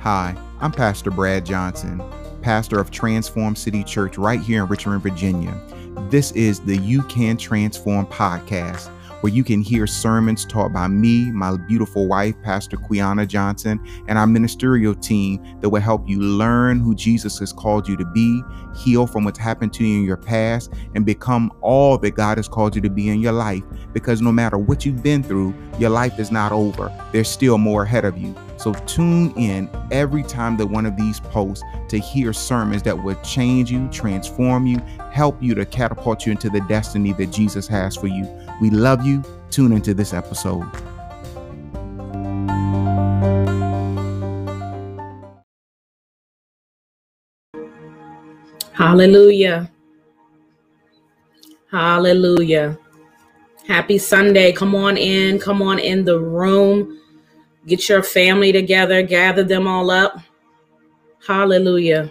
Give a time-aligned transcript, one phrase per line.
[0.00, 2.02] Hi, I'm Pastor Brad Johnson,
[2.40, 5.54] pastor of Transform City Church right here in Richmond, Virginia.
[6.08, 8.88] This is the You Can Transform podcast,
[9.20, 13.78] where you can hear sermons taught by me, my beautiful wife, Pastor Quiana Johnson,
[14.08, 18.06] and our ministerial team that will help you learn who Jesus has called you to
[18.06, 18.42] be,
[18.74, 22.48] heal from what's happened to you in your past, and become all that God has
[22.48, 23.64] called you to be in your life.
[23.92, 26.90] Because no matter what you've been through, your life is not over.
[27.12, 28.34] There's still more ahead of you.
[28.60, 33.18] So tune in every time that one of these posts to hear sermons that will
[33.22, 34.78] change you, transform you,
[35.10, 38.28] help you to catapult you into the destiny that Jesus has for you.
[38.60, 39.24] We love you.
[39.50, 40.68] Tune into this episode.
[48.74, 49.70] Hallelujah.
[51.70, 52.78] Hallelujah.
[53.66, 54.52] Happy Sunday.
[54.52, 55.38] Come on in.
[55.38, 56.98] Come on in the room.
[57.66, 60.18] Get your family together, gather them all up.
[61.26, 62.10] Hallelujah.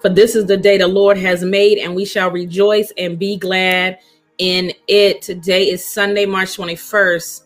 [0.00, 3.36] For this is the day the Lord has made, and we shall rejoice and be
[3.36, 3.98] glad
[4.38, 5.22] in it.
[5.22, 7.44] Today is Sunday, March 21st,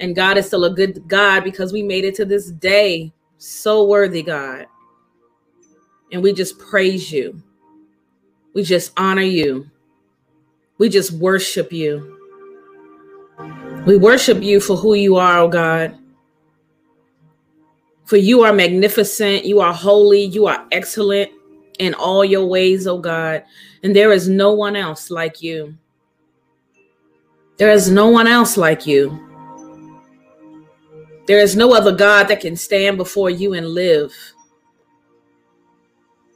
[0.00, 3.12] and God is still a good God because we made it to this day.
[3.38, 4.66] So worthy, God.
[6.10, 7.42] And we just praise you.
[8.54, 9.70] We just honor you.
[10.78, 12.18] We just worship you.
[13.86, 15.98] We worship you for who you are, oh God.
[18.04, 21.30] For you are magnificent, you are holy, you are excellent
[21.78, 23.44] in all your ways, oh God.
[23.82, 25.76] And there is no one else like you.
[27.56, 29.20] There is no one else like you.
[31.26, 34.12] There is no other God that can stand before you and live.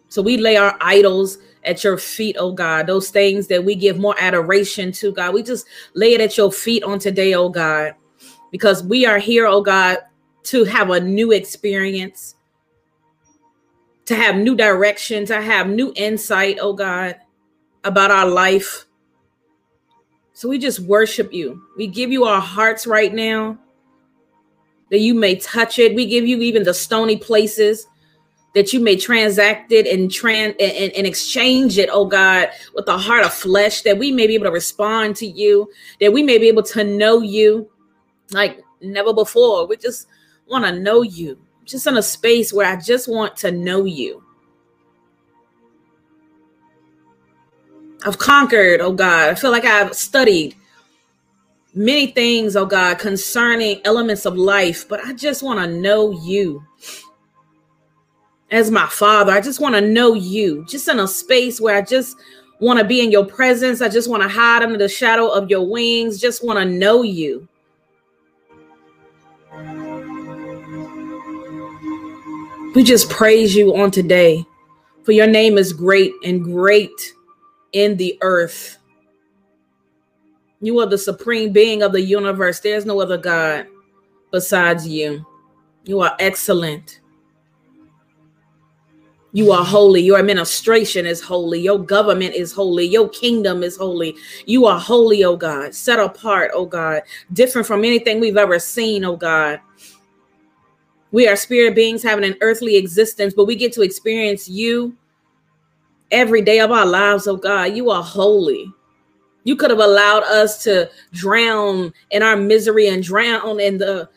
[0.09, 3.99] So we lay our idols at your feet, oh God, those things that we give
[3.99, 5.35] more adoration to, God.
[5.35, 7.95] We just lay it at your feet on today, oh God,
[8.51, 9.99] because we are here, oh God,
[10.49, 12.35] to have a new experience,
[14.07, 17.17] to have new direction, to have new insight, oh God,
[17.85, 18.87] about our life.
[20.33, 21.63] So we just worship you.
[21.77, 23.59] We give you our hearts right now
[24.91, 25.95] that you may touch it.
[25.95, 27.87] We give you even the stony places
[28.55, 32.97] that you may transact it and, trans and, and exchange it, oh God, with the
[32.97, 35.71] heart of flesh, that we may be able to respond to you,
[36.01, 37.71] that we may be able to know you
[38.31, 39.67] like never before.
[39.67, 40.07] We just
[40.49, 44.23] want to know you, just in a space where I just want to know you.
[48.05, 49.31] I've conquered, oh God.
[49.31, 50.55] I feel like I've studied
[51.75, 56.65] many things, oh God, concerning elements of life, but I just want to know you
[58.51, 59.33] as my father.
[59.33, 62.17] I just want to know you, just in a space where I just
[62.61, 63.81] want to be in your presence.
[63.81, 67.03] I just want to hide under the shadow of your wings, just want to know
[67.03, 67.49] you.
[72.79, 74.47] We just praise you on today,
[75.03, 77.13] for your name is great and great
[77.73, 78.79] in the earth.
[80.61, 82.61] You are the supreme being of the universe.
[82.61, 83.67] There's no other God
[84.31, 85.27] besides you.
[85.87, 87.01] You are excellent.
[89.33, 90.03] You are holy.
[90.03, 91.59] Your administration is holy.
[91.61, 92.87] Your government is holy.
[92.87, 94.15] Your kingdom is holy.
[94.47, 97.03] You are holy, oh God, set apart, oh God,
[97.33, 99.59] different from anything we've ever seen, oh God.
[101.11, 104.97] We are spirit beings having an earthly existence, but we get to experience you
[106.11, 107.27] every day of our lives.
[107.27, 108.73] Oh God, you are holy.
[109.45, 114.09] You could have allowed us to drown in our misery and drown in the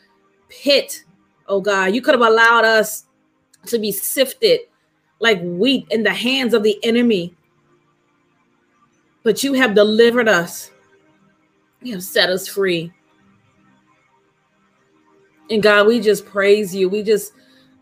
[0.50, 1.04] pit.
[1.48, 3.06] Oh God, you could have allowed us
[3.68, 4.62] to be sifted
[5.20, 7.34] like wheat in the hands of the enemy.
[9.24, 10.72] But you have delivered us.
[11.82, 12.92] You have set us free.
[15.52, 16.90] And God, we just praise you.
[16.90, 17.34] We just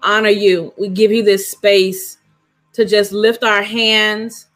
[0.04, 0.74] honor you.
[0.80, 2.18] We give you this space
[2.74, 4.48] to just lift our hands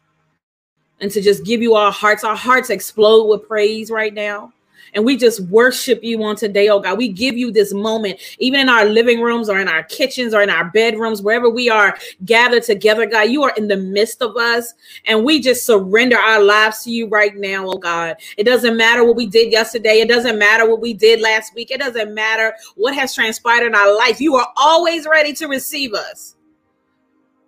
[1.00, 2.24] and to just give you our hearts.
[2.24, 4.53] Our hearts explode with praise right now.
[4.94, 6.98] And we just worship you on today, oh God.
[6.98, 10.42] We give you this moment, even in our living rooms or in our kitchens or
[10.42, 13.30] in our bedrooms, wherever we are gathered together, God.
[13.30, 14.74] You are in the midst of us.
[15.06, 18.16] And we just surrender our lives to you right now, oh God.
[18.36, 20.00] It doesn't matter what we did yesterday.
[20.00, 21.70] It doesn't matter what we did last week.
[21.70, 24.20] It doesn't matter what has transpired in our life.
[24.20, 26.36] You are always ready to receive us.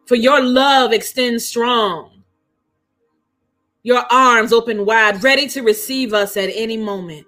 [0.07, 2.17] For your love extends strong
[3.87, 7.25] your arms open wide, ready to receive us at any moment.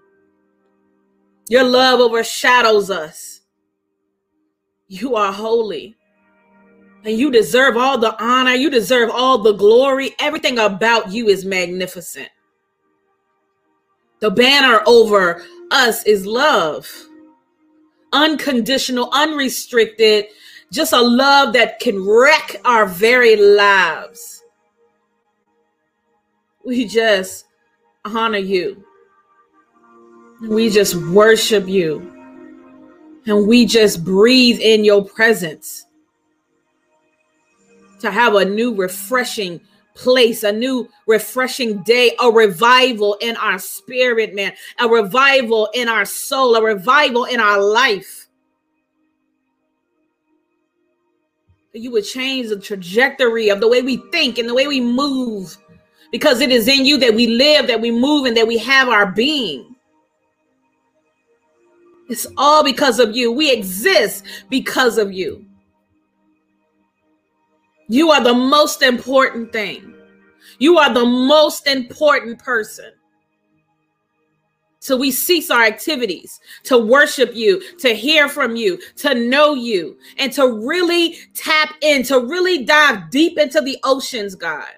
[1.49, 3.41] Your love overshadows us.
[4.87, 5.97] You are holy.
[7.05, 8.53] And you deserve all the honor.
[8.53, 10.15] You deserve all the glory.
[10.19, 12.29] Everything about you is magnificent.
[14.21, 16.91] The banner over us is love.
[18.12, 20.27] Unconditional, unrestricted,
[20.73, 24.43] just a love that can wreck our very lives.
[26.65, 27.47] We just
[28.05, 28.85] honor you.
[30.40, 32.14] We just worship you.
[33.26, 35.85] And we just breathe in your presence
[38.00, 39.61] to have a new, refreshing
[39.94, 46.05] place, a new, refreshing day, a revival in our spirit, man, a revival in our
[46.05, 48.29] soul, a revival in our life.
[51.73, 55.56] You would change the trajectory of the way we think and the way we move
[56.11, 58.88] because it is in you that we live, that we move, and that we have
[58.88, 59.68] our being.
[62.08, 63.31] It's all because of you.
[63.31, 65.44] We exist because of you.
[67.88, 69.94] You are the most important thing.
[70.58, 72.93] You are the most important person.
[74.81, 79.99] So we cease our activities to worship you, to hear from you, to know you,
[80.19, 84.69] and to really tap in, to really dive deep into the oceans, God.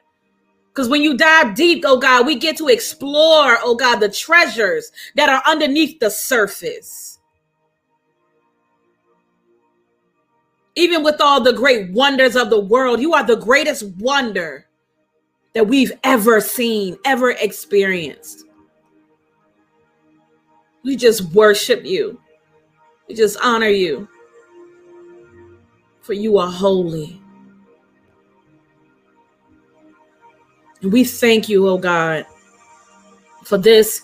[0.68, 4.90] Because when you dive deep, oh God, we get to explore, oh God, the treasures
[5.16, 7.09] that are underneath the surface.
[10.76, 14.66] Even with all the great wonders of the world, you are the greatest wonder
[15.54, 18.44] that we've ever seen, ever experienced.
[20.84, 22.20] We just worship you.
[23.08, 24.08] We just honor you.
[26.02, 27.20] For you are holy.
[30.82, 32.24] And we thank you, oh God,
[33.44, 34.02] for this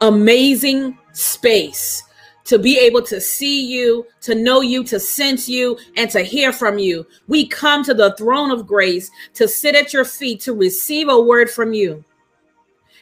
[0.00, 2.02] amazing space
[2.48, 6.50] to be able to see you, to know you, to sense you, and to hear
[6.50, 7.06] from you.
[7.26, 11.20] We come to the throne of grace to sit at your feet to receive a
[11.20, 12.02] word from you.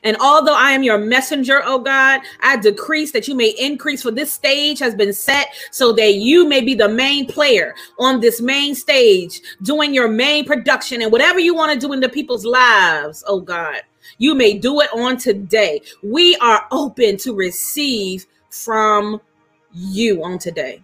[0.02, 4.10] And although I am your messenger, oh God, I decrease that you may increase, for
[4.10, 8.40] this stage has been set so that you may be the main player on this
[8.40, 12.44] main stage, doing your main production and whatever you want to do in the people's
[12.44, 13.82] lives, oh God.
[14.18, 15.82] You may do it on today.
[16.02, 19.20] We are open to receive from
[19.76, 20.82] you on today.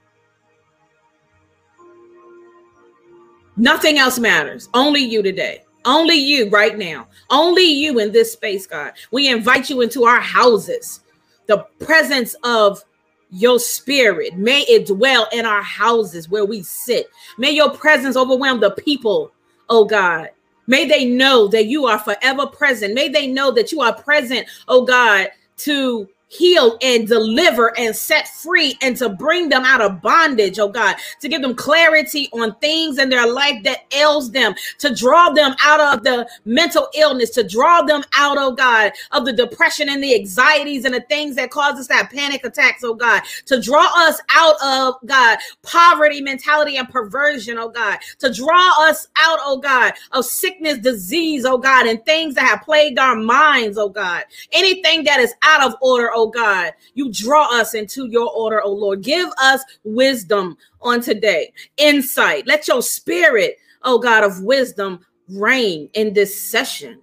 [3.56, 4.68] Nothing else matters.
[4.74, 5.64] Only you today.
[5.84, 7.08] Only you right now.
[7.30, 8.92] Only you in this space, God.
[9.10, 11.00] We invite you into our houses.
[11.46, 12.84] The presence of
[13.30, 17.08] your spirit, may it dwell in our houses where we sit.
[17.38, 19.32] May your presence overwhelm the people,
[19.70, 20.28] oh God.
[20.66, 22.94] May they know that you are forever present.
[22.94, 25.28] May they know that you are present, oh God,
[25.58, 30.69] to heal and deliver and set free and to bring them out of bondage, oh
[30.69, 35.31] God, to give them clarity on things in their life that ails them, to draw
[35.31, 39.88] them out of the mental illness, to draw them out, oh God, of the depression
[39.88, 43.88] and the anxieties and the things that cause us panic attacks, oh God, to draw
[43.99, 49.58] us out of, God, poverty mentality and perversion, oh God, to draw us out, oh
[49.58, 54.25] God, of sickness, disease, oh God, and things that have plagued our minds, oh God,
[54.52, 56.72] anything that is out of order, oh oh God.
[56.94, 59.02] You draw us into your order, oh Lord.
[59.02, 62.46] Give us wisdom on today, insight.
[62.46, 67.00] Let your spirit, oh God, of wisdom reign in this session.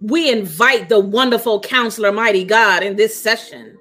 [0.00, 3.78] We invite the wonderful counselor, mighty God, in this session.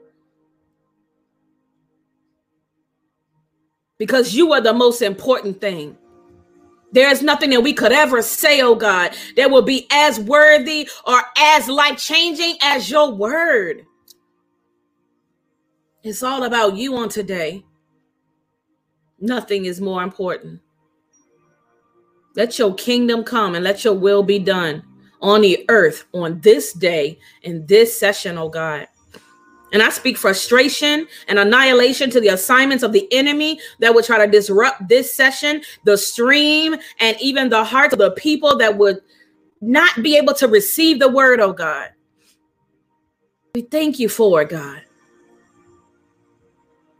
[3.98, 5.98] Because you are the most important thing.
[6.92, 10.90] There is nothing that we could ever say, oh God, that will be as worthy
[11.06, 13.86] or as life changing as your word.
[16.04, 17.64] It's all about you on today.
[19.20, 20.62] Nothing is more important.
[22.36, 24.84] Let your kingdom come and let your will be done
[25.22, 28.88] on the earth on this day in this session, oh God.
[29.72, 34.24] And I speak frustration and annihilation to the assignments of the enemy that would try
[34.24, 39.02] to disrupt this session, the stream, and even the hearts of the people that would
[39.62, 41.90] not be able to receive the word, oh God.
[43.54, 44.84] We thank you for it, God.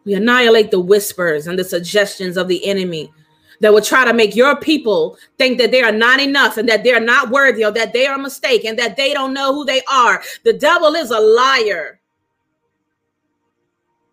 [0.06, 3.12] We annihilate the whispers and the suggestions of the enemy
[3.62, 6.84] that would try to make your people think that they are not enough and that
[6.84, 10.24] they're not worthy or that they are mistaken, that they don't know who they are.
[10.44, 11.99] The devil is a liar.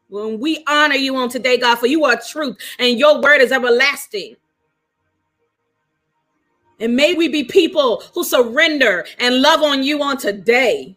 [0.09, 3.53] When we honor you on today, God, for you are truth and your word is
[3.53, 4.37] everlasting.
[6.81, 10.97] And may we be people who surrender and love on you on today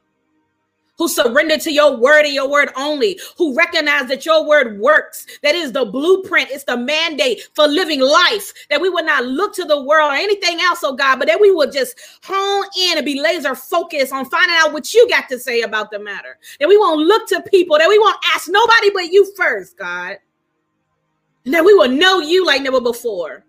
[1.00, 5.26] who surrender to your word and your word only, who recognize that your word works.
[5.42, 8.54] That is the blueprint, it's the mandate for living life.
[8.70, 11.40] That we would not look to the world or anything else, oh God, but that
[11.40, 15.30] we would just hone in and be laser focused on finding out what you got
[15.30, 16.38] to say about the matter.
[16.60, 20.18] That we won't look to people, that we won't ask nobody but you first, God.
[21.46, 23.46] And that we will know you like never before.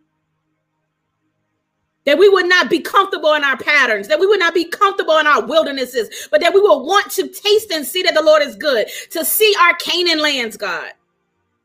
[2.07, 5.19] That we would not be comfortable in our patterns, that we would not be comfortable
[5.19, 8.42] in our wildernesses, but that we will want to taste and see that the Lord
[8.42, 10.92] is good, to see our Canaan lands, God.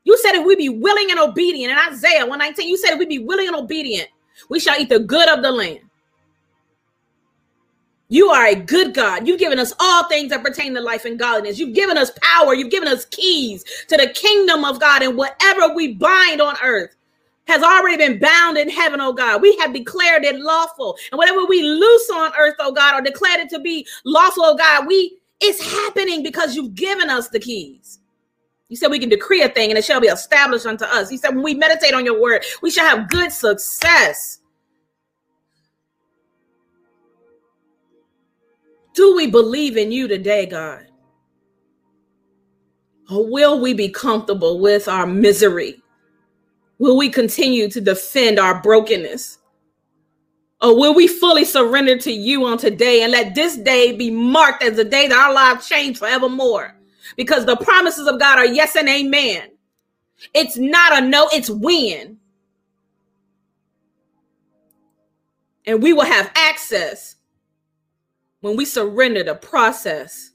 [0.04, 3.06] You said if we be willing and obedient, in Isaiah 119, you said if we
[3.06, 4.08] be willing and obedient,
[4.48, 5.80] we shall eat the good of the land.
[8.08, 9.26] You are a good God.
[9.26, 11.58] You've given us all things that pertain to life and godliness.
[11.58, 12.54] You've given us power.
[12.54, 15.02] You've given us keys to the kingdom of God.
[15.02, 16.95] And whatever we bind on earth
[17.46, 19.40] has already been bound in heaven, oh God.
[19.40, 20.96] We have declared it lawful.
[21.10, 24.56] And whatever we loose on earth, oh God, or declared it to be lawful, oh
[24.56, 28.00] God, we it's happening because you've given us the keys.
[28.68, 31.12] You said we can decree a thing and it shall be established unto us.
[31.12, 34.40] You said when we meditate on your word, we shall have good success.
[38.94, 40.86] Do we believe in you today, God?
[43.10, 45.80] Or will we be comfortable with our misery?
[46.78, 49.38] Will we continue to defend our brokenness?
[50.62, 54.62] Or will we fully surrender to you on today and let this day be marked
[54.62, 56.74] as the day that our lives change forevermore?
[57.16, 59.50] Because the promises of God are yes and amen.
[60.34, 62.18] It's not a no, it's when.
[65.66, 67.16] And we will have access
[68.40, 70.30] when we surrender the process.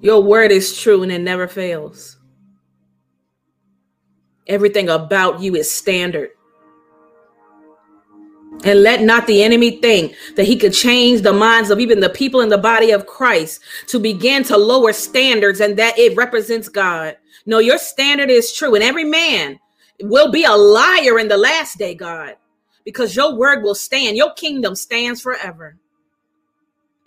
[0.00, 2.18] Your word is true and it never fails.
[4.46, 6.30] Everything about you is standard.
[8.64, 12.10] And let not the enemy think that he could change the minds of even the
[12.10, 16.68] people in the body of Christ to begin to lower standards and that it represents
[16.68, 17.16] God.
[17.46, 18.74] No, your standard is true.
[18.74, 19.58] And every man
[20.00, 22.36] will be a liar in the last day, God
[22.84, 24.16] because your word will stand.
[24.16, 25.76] Your kingdom stands forever.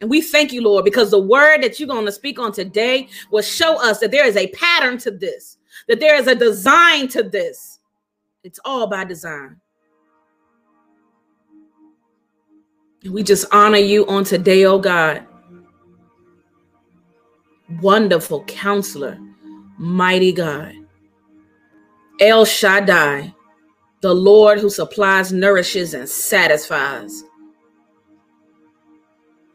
[0.02, 3.08] And we thank you, Lord, because the word that you're going to speak on today
[3.32, 7.08] will show us that there is a pattern to this, that there is a design
[7.10, 7.80] to this.
[8.44, 9.60] It's all by design.
[13.04, 15.26] And we just honor you on today, oh God.
[17.82, 19.18] Wonderful counselor,
[19.78, 20.74] mighty God.
[22.20, 23.34] El Shaddai,
[24.02, 27.24] the Lord who supplies, nourishes, and satisfies.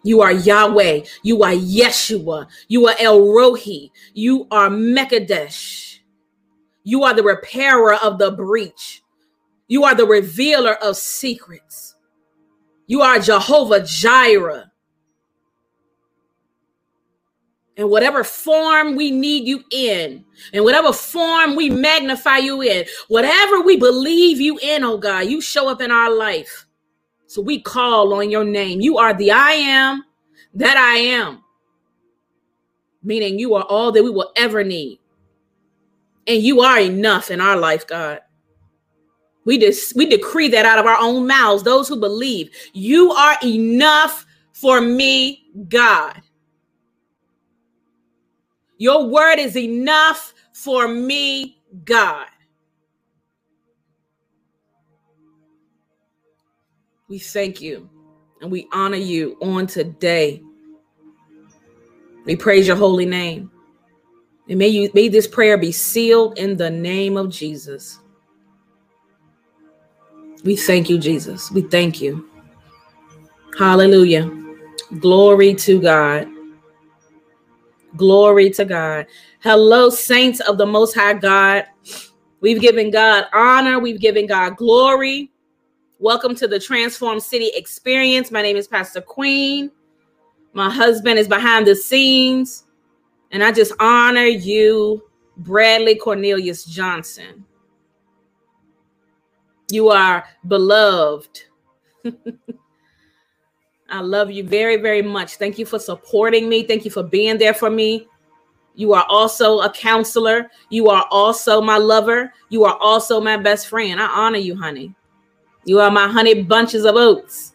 [0.02, 1.02] You are Yahweh.
[1.22, 2.46] You are Yeshua.
[2.68, 3.90] You are El Rohi.
[4.14, 5.89] You are Mekadesh.
[6.90, 9.04] You are the repairer of the breach.
[9.68, 11.94] You are the revealer of secrets.
[12.88, 14.66] You are Jehovah Jireh.
[17.76, 23.62] in whatever form we need you in, in whatever form we magnify you in, whatever
[23.62, 26.66] we believe you in, oh God, you show up in our life.
[27.26, 28.82] So we call on your name.
[28.82, 30.04] You are the I am
[30.52, 31.42] that I am,
[33.02, 34.99] meaning you are all that we will ever need.
[36.30, 38.20] And you are enough in our life, God.
[39.44, 43.36] We just we decree that out of our own mouths, those who believe, you are
[43.42, 46.22] enough for me, God.
[48.78, 52.28] Your word is enough for me, God.
[57.08, 57.90] We thank you
[58.40, 60.44] and we honor you on today.
[62.24, 63.50] We praise your holy name.
[64.50, 68.00] And may you may this prayer be sealed in the name of Jesus.
[70.42, 71.52] We thank you, Jesus.
[71.52, 72.28] We thank you.
[73.56, 74.28] Hallelujah.
[74.98, 76.26] Glory to God.
[77.96, 79.06] Glory to God.
[79.40, 81.66] Hello, saints of the Most High God.
[82.40, 85.30] We've given God honor, we've given God glory.
[86.00, 88.32] Welcome to the Transform City experience.
[88.32, 89.70] My name is Pastor Queen.
[90.54, 92.64] My husband is behind the scenes,
[93.30, 95.02] and I just honor you,
[95.36, 97.44] Bradley Cornelius Johnson.
[99.70, 101.44] You are beloved.
[103.88, 105.36] I love you very, very much.
[105.36, 106.62] Thank you for supporting me.
[106.64, 108.06] Thank you for being there for me.
[108.74, 110.48] You are also a counselor.
[110.70, 112.32] You are also my lover.
[112.48, 114.00] You are also my best friend.
[114.00, 114.94] I honor you, honey.
[115.64, 117.52] You are my honey bunches of oats.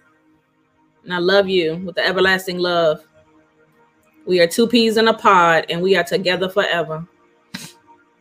[1.03, 3.04] And I love you with the everlasting love.
[4.25, 7.07] We are two peas in a pod and we are together forever.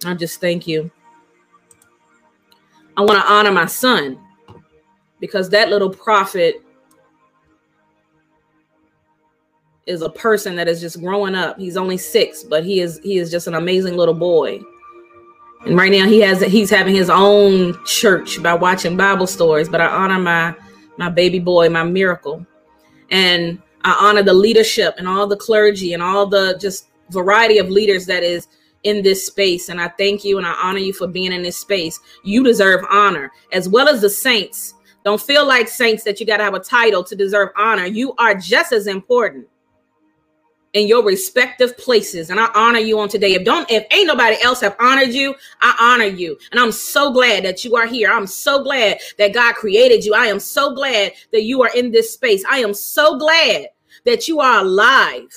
[0.05, 0.91] I just thank you.
[2.97, 4.19] I want to honor my son
[5.19, 6.63] because that little prophet
[9.87, 11.59] is a person that is just growing up.
[11.59, 14.61] He's only six, but he is he is just an amazing little boy.
[15.67, 19.69] And right now he has he's having his own church by watching Bible stories.
[19.69, 20.55] But I honor my
[20.99, 22.47] my baby boy, my miracle,
[23.11, 27.69] and I honor the leadership and all the clergy and all the just variety of
[27.69, 28.49] leaders that is
[28.83, 29.69] in this space.
[29.69, 32.01] And I thank you and I honor you for being in this space.
[32.23, 34.75] You deserve honor as well as the saints.
[35.05, 37.85] Don't feel like saints that you got to have a title to deserve honor.
[37.85, 39.47] You are just as important
[40.73, 42.31] in your respective places.
[42.31, 43.35] And I honor you on today.
[43.35, 46.39] If don't if ain't nobody else have honored you, I honor you.
[46.51, 48.11] And I'm so glad that you are here.
[48.11, 50.15] I'm so glad that God created you.
[50.15, 52.45] I am so glad that you are in this space.
[52.51, 53.69] I am so glad
[54.05, 55.31] that you are alive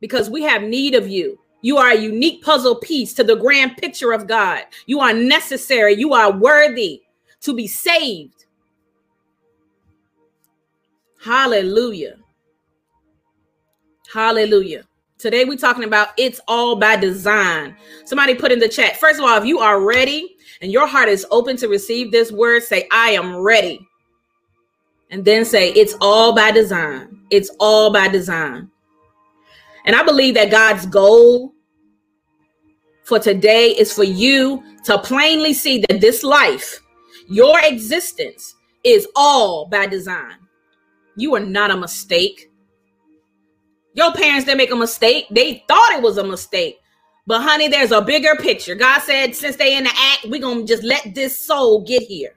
[0.00, 1.38] because we have need of you.
[1.62, 4.64] You are a unique puzzle piece to the grand picture of God.
[4.86, 5.94] You are necessary.
[5.94, 7.02] You are worthy
[7.42, 8.46] to be saved.
[11.22, 12.16] Hallelujah.
[14.12, 14.84] Hallelujah.
[15.18, 17.76] Today we're talking about it's all by design.
[18.06, 18.96] Somebody put in the chat.
[18.96, 22.32] First of all, if you are ready and your heart is open to receive this
[22.32, 23.86] word, say, I am ready.
[25.10, 27.20] And then say, it's all by design.
[27.30, 28.70] It's all by design.
[29.86, 31.54] And I believe that God's goal
[33.04, 36.80] for today is for you to plainly see that this life,
[37.28, 40.36] your existence, is all by design.
[41.16, 42.50] You are not a mistake.
[43.94, 45.26] Your parents didn't make a mistake.
[45.30, 46.78] They thought it was a mistake.
[47.26, 48.74] But honey, there's a bigger picture.
[48.74, 52.34] God said, since they in the act, we're gonna just let this soul get here.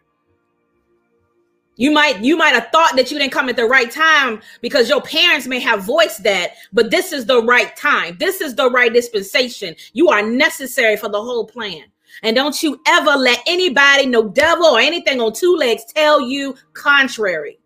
[1.75, 4.89] You might you might have thought that you didn't come at the right time because
[4.89, 8.15] your parents may have voiced that, but this is the right time.
[8.19, 9.75] This is the right dispensation.
[9.93, 11.85] You are necessary for the whole plan.
[12.21, 16.55] And don't you ever let anybody, no devil or anything on two legs tell you
[16.73, 17.59] contrary.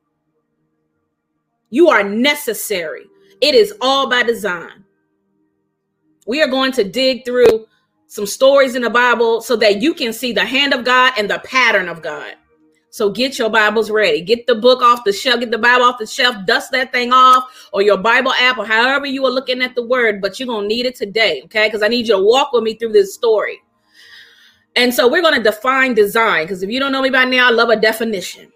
[1.69, 3.05] You are necessary.
[3.41, 4.85] It is all by design.
[6.25, 7.67] We are going to dig through
[8.07, 11.29] some stories in the Bible so that you can see the hand of God and
[11.29, 12.35] the pattern of God.
[12.97, 14.23] So get your Bibles ready.
[14.23, 17.13] Get the book off the shelf, get the Bible off the shelf, dust that thing
[17.13, 20.47] off, or your Bible app, or however you are looking at the word, but you're
[20.47, 21.67] going to need it today, okay?
[21.67, 23.61] Because I need you to walk with me through this story.
[24.75, 27.49] And so we're going to define design because if you don't know me by now,
[27.49, 28.51] I love a definition.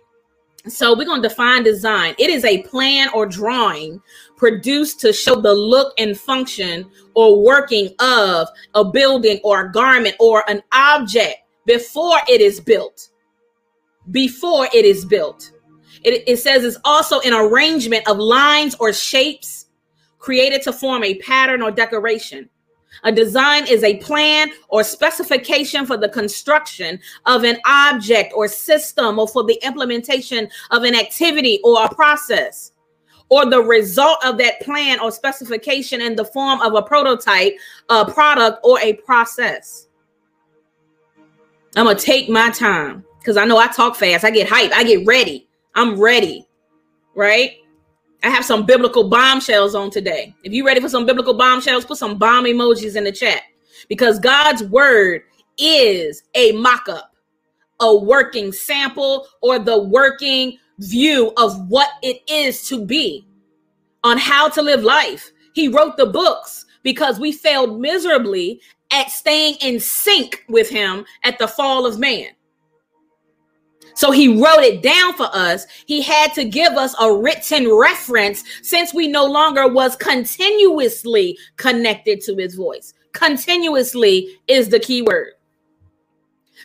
[0.68, 2.16] So we're going to define design.
[2.18, 4.02] It is a plan or drawing
[4.38, 10.16] produced to show the look and function or working of a building or a garment
[10.20, 11.36] or an object
[11.68, 13.11] before it is built.
[14.10, 15.52] Before it is built.
[16.04, 19.68] It, it says it's also an arrangement of lines or shapes
[20.18, 22.50] created to form a pattern or decoration.
[23.04, 29.18] A design is a plan or specification for the construction of an object or system
[29.18, 32.74] or for the implementation of an activity or a process
[33.30, 37.54] or the result of that plan or specification in the form of a prototype,
[37.90, 39.88] a product, or a process.
[41.78, 44.26] I'm going to take my time because I know I talk fast.
[44.26, 44.72] I get hype.
[44.74, 45.48] I get ready.
[45.76, 46.48] I'm ready.
[47.16, 47.58] Right?
[48.24, 50.34] I have some biblical bombshells on today.
[50.44, 53.44] If you're ready for some biblical bombshells, put some bomb emojis in the chat
[53.90, 55.22] because God's word
[55.58, 57.16] is a mock up,
[57.80, 63.26] a working sample, or the working view of what it is to be
[64.04, 65.32] on how to live life.
[65.54, 71.38] He wrote the books because we failed miserably at staying in sync with him at
[71.40, 72.30] the fall of man.
[73.96, 75.66] So he wrote it down for us.
[75.86, 82.22] He had to give us a written reference since we no longer was continuously connected
[82.22, 82.94] to his voice.
[83.14, 85.34] Continuously is the key word.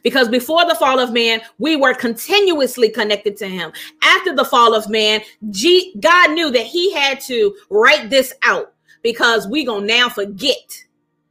[0.02, 3.72] Because before the fall of man, we were continuously connected to him.
[4.02, 8.72] After the fall of man, G- God knew that he had to write this out
[9.02, 10.84] because we going to now forget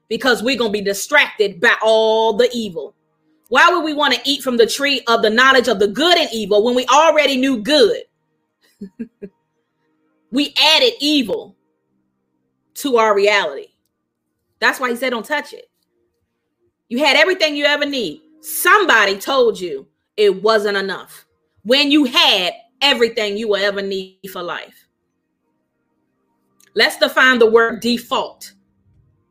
[0.10, 2.95] because we're going to be distracted by all the evil.
[3.56, 6.18] Why would we want to eat from the tree of the knowledge of the good
[6.18, 8.02] and evil when we already knew good?
[10.30, 11.56] we added evil
[12.74, 13.68] to our reality.
[14.60, 15.70] That's why he said, don't touch it.
[16.90, 18.24] You had everything you ever need.
[18.42, 19.88] Somebody told you
[20.18, 21.26] it wasn't enough
[21.64, 24.90] when you had everything you will ever need for life.
[26.74, 28.52] Let's define the word default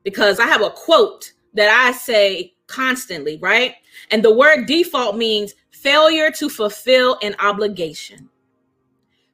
[0.02, 3.74] because I have a quote that I say constantly, right?
[4.11, 8.29] And the word default means failure to fulfill an obligation.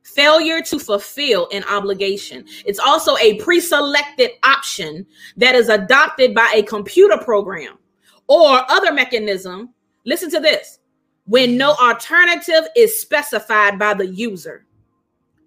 [0.03, 2.45] Failure to fulfill an obligation.
[2.67, 7.79] It's also a pre selected option that is adopted by a computer program
[8.27, 9.73] or other mechanism.
[10.05, 10.81] Listen to this
[11.27, 14.67] when no alternative is specified by the user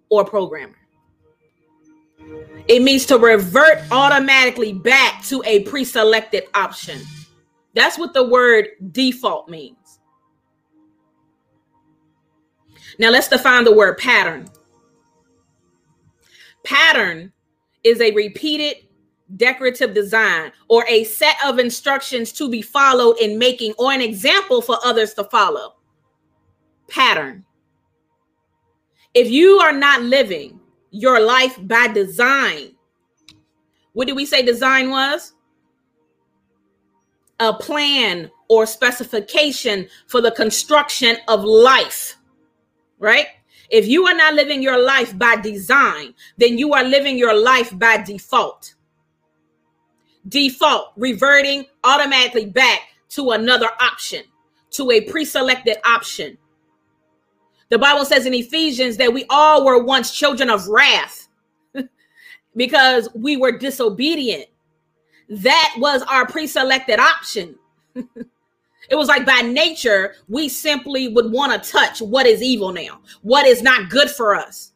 [0.09, 0.77] or programmer.
[2.67, 7.01] It means to revert automatically back to a pre selected option.
[7.73, 9.99] That's what the word default means.
[12.99, 14.47] Now let's define the word pattern.
[16.63, 17.33] Pattern
[17.83, 18.77] is a repeated
[19.35, 24.61] decorative design, or a set of instructions to be followed in making, or an example
[24.61, 25.75] for others to follow.
[26.87, 27.43] Pattern.
[29.13, 30.59] If you are not living
[30.91, 32.75] your life by design,
[33.93, 35.33] what did we say design was?
[37.43, 42.15] A plan or specification for the construction of life,
[42.99, 43.27] right?
[43.69, 47.77] If you are not living your life by design, then you are living your life
[47.77, 48.75] by default.
[50.29, 52.79] Default, reverting automatically back
[53.09, 54.23] to another option,
[54.69, 56.37] to a pre selected option.
[57.67, 61.27] The Bible says in Ephesians that we all were once children of wrath
[62.55, 64.45] because we were disobedient.
[65.41, 67.55] That was our pre selected option.
[68.89, 72.99] It was like by nature, we simply would want to touch what is evil now,
[73.21, 74.73] what is not good for us.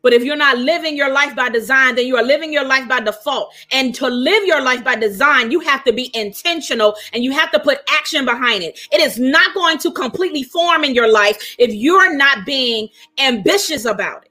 [0.00, 2.88] But if you're not living your life by design, then you are living your life
[2.88, 3.52] by default.
[3.72, 7.50] And to live your life by design, you have to be intentional and you have
[7.50, 8.78] to put action behind it.
[8.92, 12.88] It is not going to completely form in your life if you're not being
[13.18, 14.30] ambitious about it.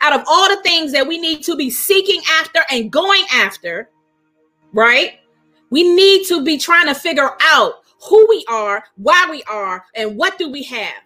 [0.00, 3.90] Out of all the things that we need to be seeking after and going after,
[4.78, 5.18] right?
[5.70, 10.16] We need to be trying to figure out who we are, why we are, and
[10.16, 11.02] what do we have.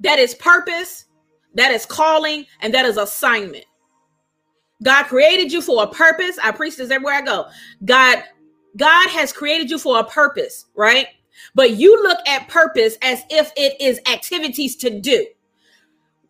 [0.00, 1.04] That is purpose,
[1.52, 3.66] that is calling, and that is assignment.
[4.82, 6.38] God created you for a purpose.
[6.42, 7.48] I preach this everywhere I go.
[7.84, 8.24] God,
[8.78, 11.08] God has created you for a purpose, right?
[11.54, 15.26] But you look at purpose as if it is activities to do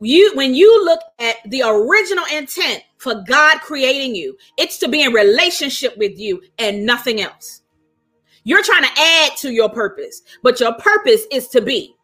[0.01, 5.03] you when you look at the original intent for God creating you, it's to be
[5.03, 7.63] in relationship with you and nothing else.
[8.45, 11.95] You're trying to add to your purpose, but your purpose is to be.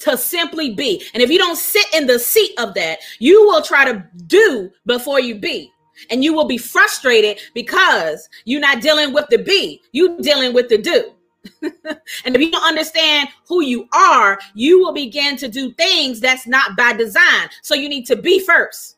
[0.00, 1.02] To simply be.
[1.12, 4.70] And if you don't sit in the seat of that, you will try to do
[4.86, 5.72] before you be.
[6.10, 10.68] And you will be frustrated because you're not dealing with the be, you dealing with
[10.70, 11.12] the do.
[11.62, 16.46] and if you don't understand who you are, you will begin to do things that's
[16.46, 17.48] not by design.
[17.62, 18.96] So you need to be first,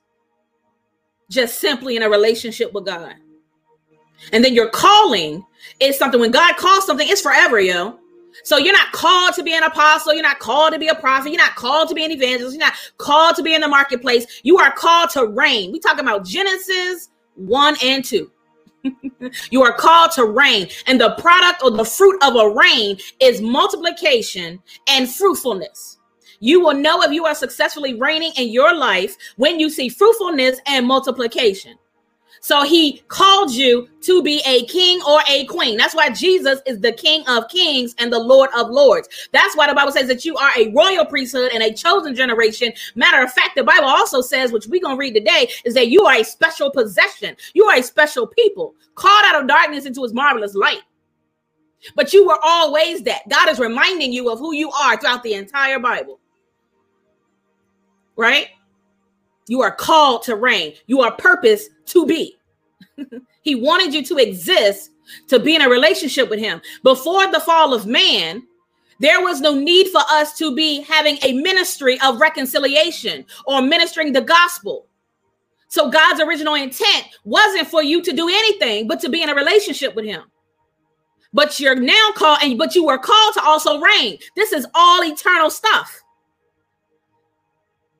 [1.31, 3.15] just simply in a relationship with God.
[4.33, 5.45] And then your calling
[5.81, 7.99] is something when God calls something, it's forever, yo.
[8.45, 11.31] So you're not called to be an apostle, you're not called to be a prophet,
[11.31, 14.41] you're not called to be an evangelist, you're not called to be in the marketplace.
[14.43, 15.71] You are called to reign.
[15.71, 18.31] We talking about Genesis 1 and 2
[19.51, 23.41] you are called to reign, and the product or the fruit of a reign is
[23.41, 25.99] multiplication and fruitfulness.
[26.41, 30.59] You will know if you are successfully reigning in your life when you see fruitfulness
[30.67, 31.77] and multiplication.
[32.43, 35.77] So he called you to be a king or a queen.
[35.77, 39.09] That's why Jesus is the king of kings and the lord of lords.
[39.31, 42.73] That's why the Bible says that you are a royal priesthood and a chosen generation.
[42.97, 45.87] Matter of fact, the Bible also says, which we're going to read today, is that
[45.87, 47.37] you are a special possession.
[47.55, 50.83] You are a special people called out of darkness into his marvelous light.
[51.95, 53.23] But you were always that.
[53.29, 56.19] God is reminding you of who you are throughout the entire Bible.
[58.17, 58.49] Right?
[59.49, 60.75] You are called to reign.
[60.87, 62.37] You are purpose to be.
[63.43, 64.91] he wanted you to exist
[65.29, 66.61] to be in a relationship with him.
[66.83, 68.43] Before the fall of man,
[69.01, 74.13] there was no need for us to be having a ministry of reconciliation or ministering
[74.13, 74.87] the gospel.
[75.69, 79.35] So God's original intent wasn't for you to do anything but to be in a
[79.35, 80.23] relationship with him.
[81.33, 84.19] But you're now called and but you were called to also reign.
[84.37, 86.02] This is all eternal stuff.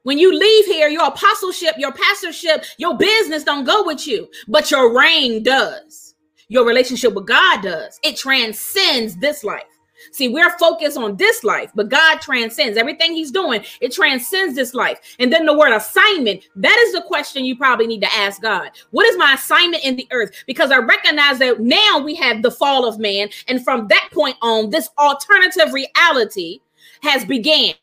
[0.05, 4.71] When you leave here, your apostleship, your pastorship, your business don't go with you, but
[4.71, 6.15] your reign does.
[6.49, 8.01] Your relationship with God does.
[8.03, 9.63] It transcends this life.
[10.11, 13.65] See, we're focused on this life, but God transcends everything He's doing.
[13.81, 14.99] It transcends this life.
[15.21, 18.71] And then the word assignment, that is the question you probably need to ask God.
[18.91, 20.33] What is my assignment in the earth?
[20.47, 23.29] Because I recognize that now we have the fall of man.
[23.47, 26.59] And from that point on, this alternative reality
[27.03, 27.75] has began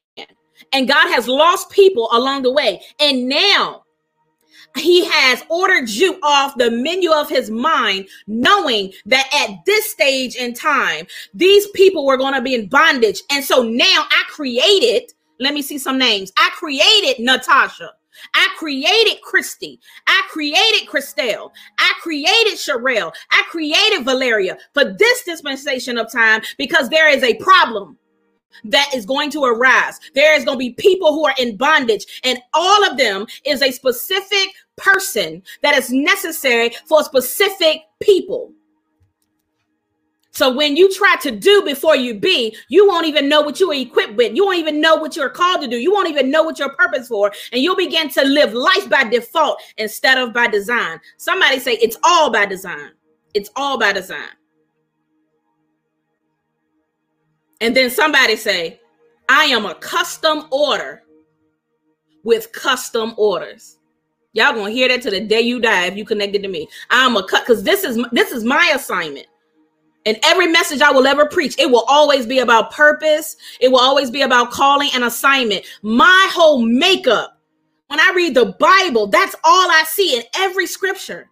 [0.74, 2.82] and God has lost people along the way.
[3.00, 3.84] And now
[4.78, 10.36] he has ordered you off the menu of his mind, knowing that at this stage
[10.36, 13.22] in time, these people were going to be in bondage.
[13.32, 16.32] And so now I created, let me see some names.
[16.38, 17.92] I created Natasha.
[18.34, 19.80] I created Christy.
[20.08, 21.52] I created Christelle.
[21.78, 23.14] I created Sherelle.
[23.32, 27.98] I created Valeria for this dispensation of time because there is a problem
[28.66, 30.00] that is going to arise.
[30.16, 33.62] There is going to be people who are in bondage, and all of them is
[33.62, 38.54] a specific person that is necessary for specific people.
[40.32, 43.70] So when you try to do before you be, you won't even know what you
[43.72, 44.36] are equipped with.
[44.36, 45.76] You won't even know what you're called to do.
[45.76, 49.04] You won't even know what your purpose for, and you'll begin to live life by
[49.04, 51.00] default instead of by design.
[51.18, 52.92] Somebody say it's all by design.
[53.34, 54.30] It's all by design.
[57.62, 58.80] And then somebody say,
[59.28, 61.04] I am a custom order
[62.24, 63.78] with custom orders.
[64.34, 66.68] Y'all gonna hear that to the day you die if you connected to me.
[66.90, 69.28] I'm a cut because this is this is my assignment.
[70.06, 73.36] And every message I will ever preach, it will always be about purpose.
[73.60, 75.66] It will always be about calling and assignment.
[75.82, 77.38] My whole makeup,
[77.88, 81.30] when I read the Bible, that's all I see in every scripture.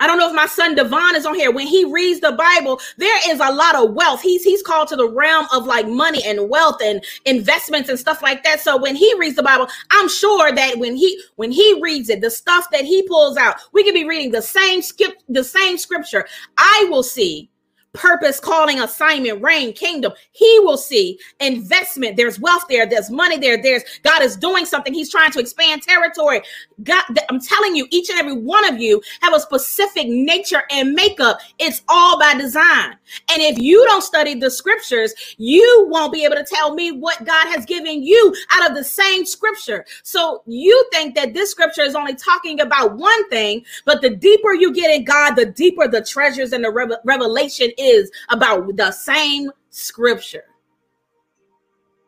[0.00, 1.50] I don't know if my son Devon is on here.
[1.50, 4.22] When he reads the Bible, there is a lot of wealth.
[4.22, 8.22] He's he's called to the realm of like money and wealth and investments and stuff
[8.22, 8.60] like that.
[8.60, 12.20] So when he reads the Bible, I'm sure that when he when he reads it,
[12.20, 15.76] the stuff that he pulls out, we could be reading the same skip the same
[15.78, 16.26] scripture.
[16.56, 17.50] I will see
[17.92, 20.12] purpose, calling, assignment, reign, kingdom.
[20.32, 22.16] He will see investment.
[22.16, 22.86] There's wealth there.
[22.86, 23.60] There's money there.
[23.60, 24.94] There's God is doing something.
[24.94, 26.42] He's trying to expand territory.
[26.82, 30.92] God, I'm telling you, each and every one of you have a specific nature and
[30.92, 31.40] makeup.
[31.58, 32.96] It's all by design.
[33.30, 37.24] And if you don't study the scriptures, you won't be able to tell me what
[37.24, 39.84] God has given you out of the same scripture.
[40.02, 44.54] So you think that this scripture is only talking about one thing, but the deeper
[44.54, 49.50] you get in God, the deeper the treasures and the revelation is about the same
[49.70, 50.44] scripture.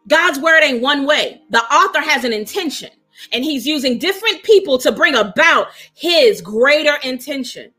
[0.09, 1.43] God's word ain't one way.
[1.51, 2.91] The author has an intention,
[3.33, 7.73] and he's using different people to bring about his greater intention.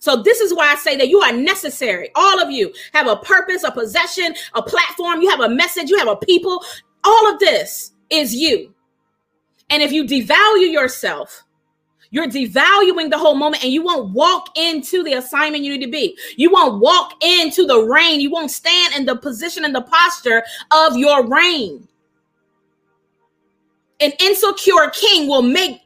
[0.00, 2.10] So, this is why I say that you are necessary.
[2.16, 5.98] All of you have a purpose, a possession, a platform, you have a message, you
[5.98, 6.64] have a people.
[7.04, 8.74] All of this is you.
[9.70, 11.44] And if you devalue yourself,
[12.12, 15.90] you're devaluing the whole moment and you won't walk into the assignment you need to
[15.90, 16.16] be.
[16.36, 18.20] You won't walk into the reign.
[18.20, 21.88] You won't stand in the position and the posture of your reign.
[24.00, 25.80] An insecure king will make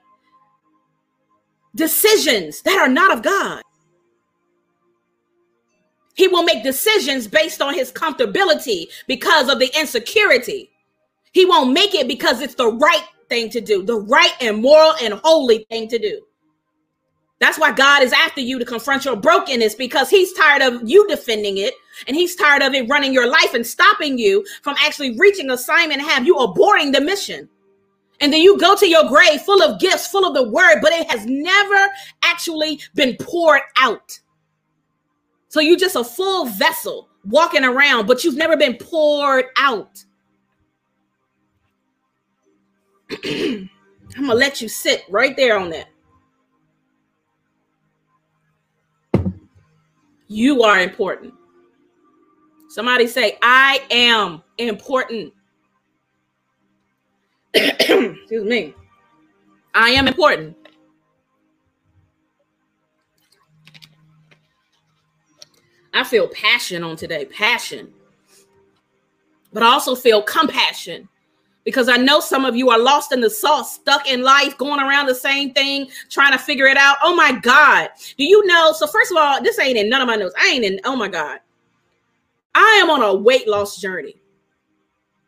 [1.76, 3.62] decisions that are not of God.
[6.14, 10.72] He will make decisions based on his comfortability because of the insecurity.
[11.32, 14.94] He won't make it because it's the right thing to do, the right and moral
[15.02, 16.22] and holy thing to do.
[17.38, 21.06] That's why God is after you to confront your brokenness because he's tired of you
[21.06, 21.74] defending it
[22.06, 26.00] and he's tired of it running your life and stopping you from actually reaching assignment
[26.00, 27.48] and have you aborting the mission.
[28.20, 30.92] And then you go to your grave full of gifts, full of the word, but
[30.92, 31.88] it has never
[32.22, 34.18] actually been poured out.
[35.48, 40.02] So you're just a full vessel walking around, but you've never been poured out.
[43.10, 43.70] I'm
[44.14, 45.88] gonna let you sit right there on that.
[50.28, 51.34] You are important.
[52.68, 55.32] Somebody say, I am important.
[57.54, 58.74] Excuse me.
[59.74, 60.56] I am important.
[65.94, 67.92] I feel passion on today, passion,
[69.52, 71.08] but I also feel compassion
[71.66, 74.80] because I know some of you are lost in the sauce, stuck in life, going
[74.80, 76.96] around the same thing, trying to figure it out.
[77.02, 77.90] Oh my God.
[78.16, 78.72] Do you know?
[78.72, 80.34] So, first of all, this ain't in none of my notes.
[80.40, 81.40] I ain't in, oh my God.
[82.54, 84.14] I am on a weight loss journey,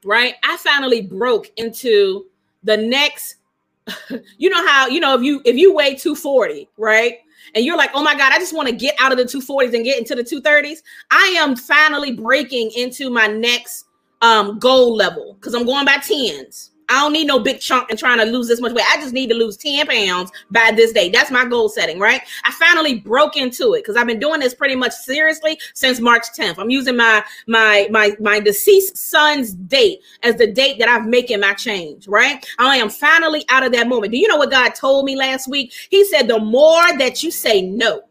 [0.04, 0.36] right?
[0.44, 2.26] I finally broke into
[2.62, 3.36] the next,
[4.38, 7.18] you know how, you know, if you if you weigh 240, right?
[7.56, 9.74] And you're like, oh my God, I just want to get out of the 240s
[9.74, 10.78] and get into the 230s.
[11.10, 13.87] I am finally breaking into my next
[14.22, 16.72] um goal level because I'm going by tens.
[16.90, 18.84] I don't need no big chunk and trying to lose this much weight.
[18.90, 21.10] I just need to lose 10 pounds by this day.
[21.10, 22.22] That's my goal setting, right?
[22.44, 26.24] I finally broke into it because I've been doing this pretty much seriously since March
[26.36, 26.58] 10th.
[26.58, 31.40] I'm using my my my my deceased son's date as the date that I'm making
[31.40, 32.44] my change, right?
[32.58, 34.12] I am finally out of that moment.
[34.12, 35.74] Do you know what God told me last week?
[35.90, 38.02] He said, the more that you say no,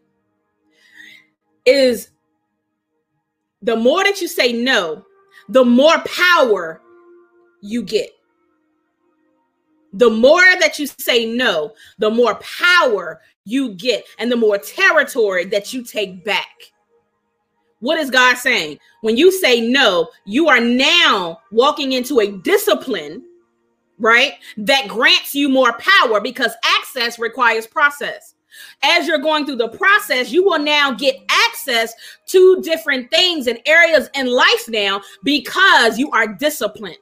[1.64, 2.10] is
[3.60, 5.04] the more that you say no,
[5.48, 6.80] the more power
[7.60, 8.10] you get.
[9.94, 15.46] The more that you say no, the more power you get, and the more territory
[15.46, 16.46] that you take back.
[17.80, 18.78] What is God saying?
[19.00, 23.24] When you say no, you are now walking into a discipline,
[23.98, 24.34] right?
[24.58, 28.34] That grants you more power because access requires process
[28.82, 31.92] as you're going through the process, you will now get access
[32.26, 36.98] to different things and areas in life now because you are disciplined.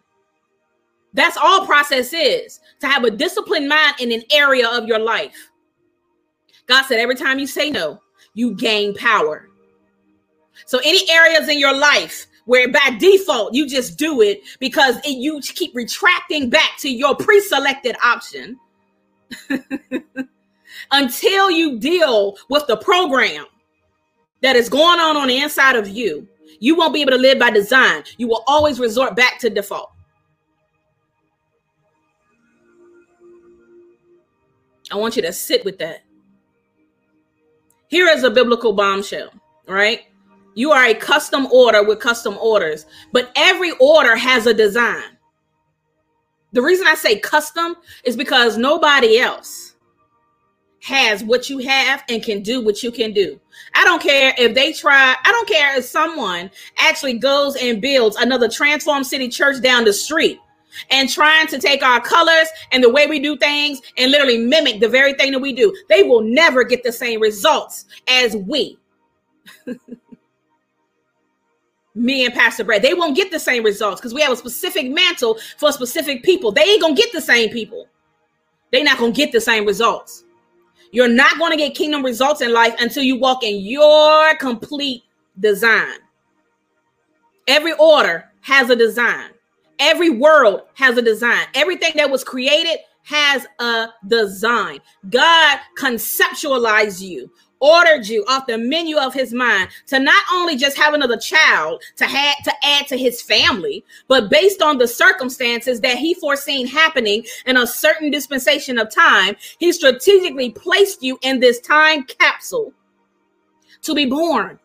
[1.13, 5.51] That's all process is to have a disciplined mind in an area of your life.
[6.67, 8.01] God said, every time you say no,
[8.35, 9.49] you gain power.
[10.67, 15.19] So, any areas in your life where by default you just do it because it,
[15.19, 18.59] you keep retracting back to your pre selected option
[20.91, 23.47] until you deal with the program
[24.43, 26.29] that is going on on the inside of you,
[26.61, 28.05] you won't be able to live by design.
[28.17, 29.93] You will always resort back to default.
[34.91, 36.05] I want you to sit with that.
[37.89, 39.31] Here is a biblical bombshell,
[39.67, 40.03] right?
[40.55, 45.17] You are a custom order with custom orders, but every order has a design.
[46.53, 49.76] The reason I say custom is because nobody else
[50.87, 53.41] has what you have and can do what you can do.
[53.75, 58.15] I don't care if they try, I don't care if someone actually goes and builds
[58.15, 60.39] another Transform City church down the street
[60.91, 64.79] and trying to take our colors and the way we do things and literally mimic
[64.79, 65.75] the very thing that we do.
[65.89, 68.79] They will never get the same results as we.
[71.97, 72.83] me and Pastor Brad.
[72.83, 76.53] They won't get the same results because we have a specific mantle for specific people.
[76.53, 77.89] They ain't gonna get the same people.
[78.71, 80.23] They're not gonna get the same results.
[80.93, 85.03] You're not gonna get kingdom results in life until you walk in your complete
[85.41, 85.99] design.
[87.49, 89.31] Every order has a design.
[89.79, 91.47] Every world has a design.
[91.55, 94.81] Everything that was created has a design.
[95.11, 100.77] God conceptualized you ordered you off the menu of his mind to not only just
[100.77, 105.81] have another child to have to add to his family, but based on the circumstances
[105.81, 111.41] that he foreseen happening in a certain dispensation of time, he strategically placed you in
[111.41, 112.73] this time capsule
[113.83, 114.59] to be born.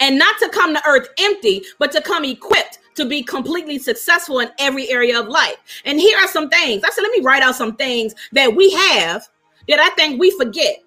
[0.00, 4.38] And not to come to earth empty, but to come equipped to be completely successful
[4.40, 5.56] in every area of life.
[5.84, 6.82] And here are some things.
[6.84, 9.28] I said, let me write out some things that we have
[9.68, 10.83] that I think we forget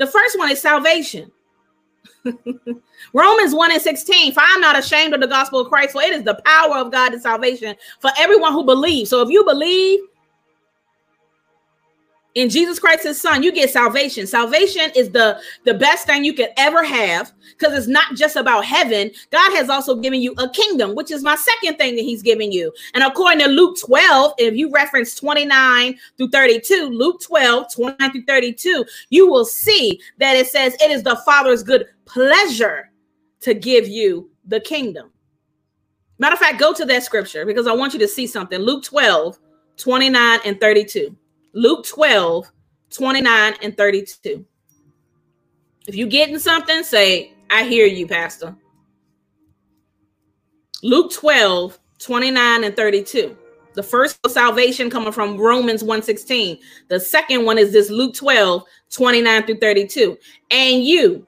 [0.00, 1.30] the first one is salvation.
[3.12, 6.12] Romans 1 and 16, for I'm not ashamed of the gospel of Christ, for it
[6.12, 9.10] is the power of God to salvation for everyone who believes.
[9.10, 10.00] So if you believe,
[12.34, 14.26] in Jesus Christ, his son, you get salvation.
[14.26, 18.64] Salvation is the, the best thing you could ever have because it's not just about
[18.64, 19.10] heaven.
[19.30, 22.52] God has also given you a kingdom, which is my second thing that he's giving
[22.52, 22.72] you.
[22.94, 28.24] And according to Luke 12, if you reference 29 through 32, Luke 12, 29 through
[28.24, 32.90] 32, you will see that it says it is the Father's good pleasure
[33.40, 35.10] to give you the kingdom.
[36.18, 38.60] Matter of fact, go to that scripture because I want you to see something.
[38.60, 39.38] Luke 12,
[39.78, 41.16] 29 and 32.
[41.52, 42.50] Luke 12,
[42.90, 44.44] 29 and 32.
[45.86, 48.54] If you getting something, say, I hear you, Pastor.
[50.82, 53.36] Luke 12, 29 and 32.
[53.74, 56.58] The first salvation coming from Romans 1:16.
[56.88, 60.18] The second one is this Luke 12, 29 through 32.
[60.50, 61.26] And you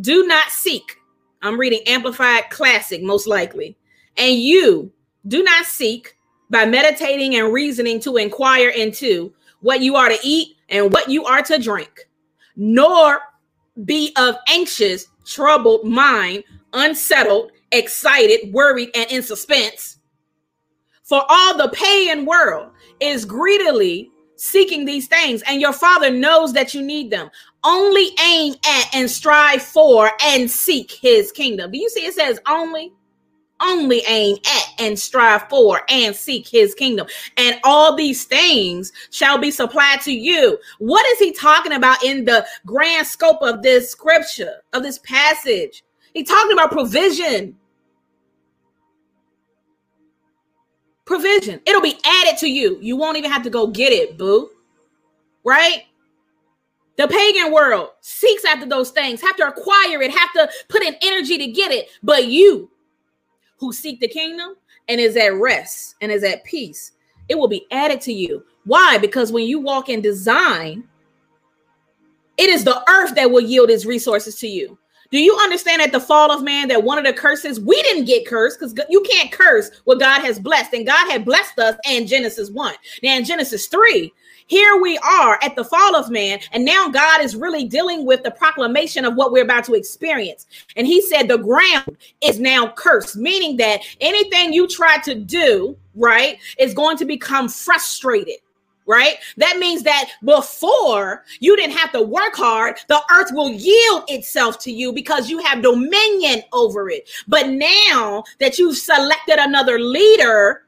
[0.00, 0.96] do not seek.
[1.42, 3.76] I'm reading Amplified Classic, most likely.
[4.16, 4.92] And you
[5.26, 6.16] do not seek
[6.50, 11.24] by meditating and reasoning to inquire into what you are to eat and what you
[11.24, 12.08] are to drink,
[12.56, 13.20] nor
[13.84, 19.98] be of anxious, troubled mind, unsettled, excited, worried, and in suspense.
[21.02, 26.74] For all the pagan world is greedily seeking these things, and your father knows that
[26.74, 27.30] you need them.
[27.64, 31.72] Only aim at and strive for and seek his kingdom.
[31.72, 32.92] Do you see it says only?
[33.60, 37.06] Only aim at and strive for and seek his kingdom.
[37.36, 40.58] And all these things shall be supplied to you.
[40.78, 45.84] What is he talking about in the grand scope of this scripture, of this passage?
[46.14, 47.56] He's talking about provision.
[51.04, 51.60] Provision.
[51.66, 52.78] It'll be added to you.
[52.80, 54.50] You won't even have to go get it, boo.
[55.44, 55.84] Right?
[56.96, 60.96] The pagan world seeks after those things, have to acquire it, have to put in
[61.00, 61.88] energy to get it.
[62.02, 62.70] But you,
[63.58, 64.54] who seek the kingdom
[64.88, 66.92] and is at rest and is at peace,
[67.28, 68.44] it will be added to you.
[68.64, 68.98] Why?
[68.98, 70.84] Because when you walk in design,
[72.36, 74.78] it is the earth that will yield its resources to you.
[75.10, 78.04] Do you understand at the fall of man that one of the curses we didn't
[78.04, 81.76] get cursed because you can't curse what God has blessed, and God had blessed us
[81.88, 82.74] in Genesis 1.
[83.02, 84.12] Now, in Genesis 3,
[84.48, 88.22] here we are at the fall of man, and now God is really dealing with
[88.22, 90.46] the proclamation of what we're about to experience.
[90.74, 95.76] And He said the ground is now cursed, meaning that anything you try to do,
[95.94, 98.38] right, is going to become frustrated
[98.88, 99.18] right?
[99.36, 104.58] That means that before you didn't have to work hard, the earth will yield itself
[104.60, 107.06] to you because you have dominion over it.
[107.28, 110.62] But now that you've selected another leader,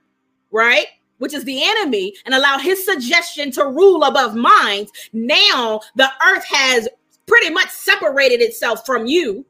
[0.51, 0.87] right?
[1.21, 6.45] Which is the enemy, and allow his suggestion to rule above minds, now the earth
[6.45, 6.89] has
[7.27, 9.47] pretty much separated itself from you,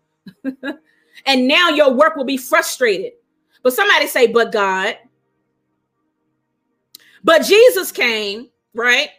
[1.27, 3.13] and now your work will be frustrated.
[3.63, 4.97] But somebody say, but God.
[7.23, 9.11] But Jesus came, right?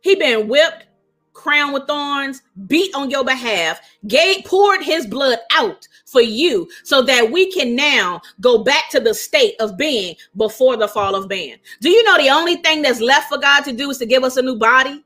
[0.00, 0.86] He been whipped,
[1.32, 7.02] crowned with thorns, beat on your behalf, gave poured his blood out for you so
[7.02, 11.28] that we can now go back to the state of being before the fall of
[11.28, 11.56] man.
[11.80, 14.24] Do you know the only thing that's left for God to do is to give
[14.24, 15.04] us a new body?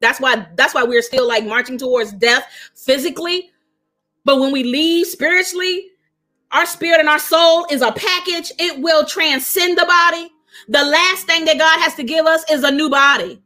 [0.00, 3.50] That's why that's why we're still like marching towards death physically.
[4.24, 5.86] But when we leave spiritually,
[6.52, 8.52] our spirit and our soul is a package.
[8.58, 10.30] It will transcend the body.
[10.68, 13.40] The last thing that God has to give us is a new body.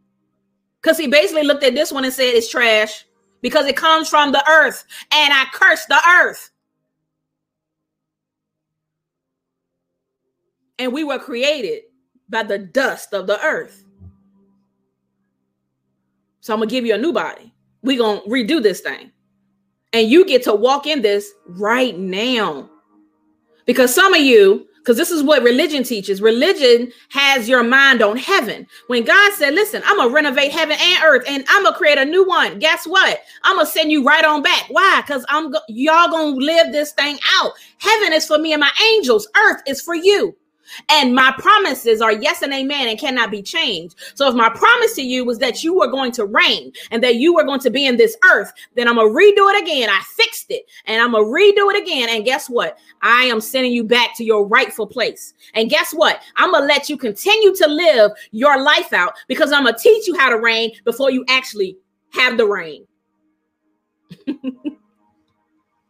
[0.81, 3.05] Because he basically looked at this one and said it's trash
[3.43, 4.85] because it comes from the earth.
[5.13, 6.50] And I curse the earth.
[10.81, 11.83] And we were created
[12.31, 13.85] by the dust of the earth.
[16.41, 17.53] So I'm to give you a new body.
[17.83, 19.13] We're going to redo this thing.
[19.93, 22.71] And you get to walk in this right now.
[23.67, 26.23] Because some of you, because this is what religion teaches.
[26.23, 28.67] Religion has your mind on heaven.
[28.87, 32.05] When God said, Listen, I'm gonna renovate heaven and earth and I'm gonna create a
[32.05, 32.59] new one.
[32.59, 33.21] Guess what?
[33.45, 34.65] I'm gonna send you right on back.
[34.71, 35.03] Why?
[35.03, 37.53] Because I'm go- y'all gonna live this thing out.
[37.79, 40.35] Heaven is for me and my angels, earth is for you.
[40.89, 43.97] And my promises are yes and amen and cannot be changed.
[44.15, 47.17] So if my promise to you was that you were going to reign and that
[47.17, 49.89] you were going to be in this earth, then I'm going to redo it again.
[49.91, 52.09] I fixed it and I'm going to redo it again.
[52.11, 52.79] And guess what?
[53.03, 55.35] I am sending you back to your rightful place.
[55.55, 56.23] And guess what?
[56.37, 59.81] I'm going to let you continue to live your life out because I'm going to
[59.81, 61.77] teach you how to reign before you actually
[62.13, 62.87] have the reign.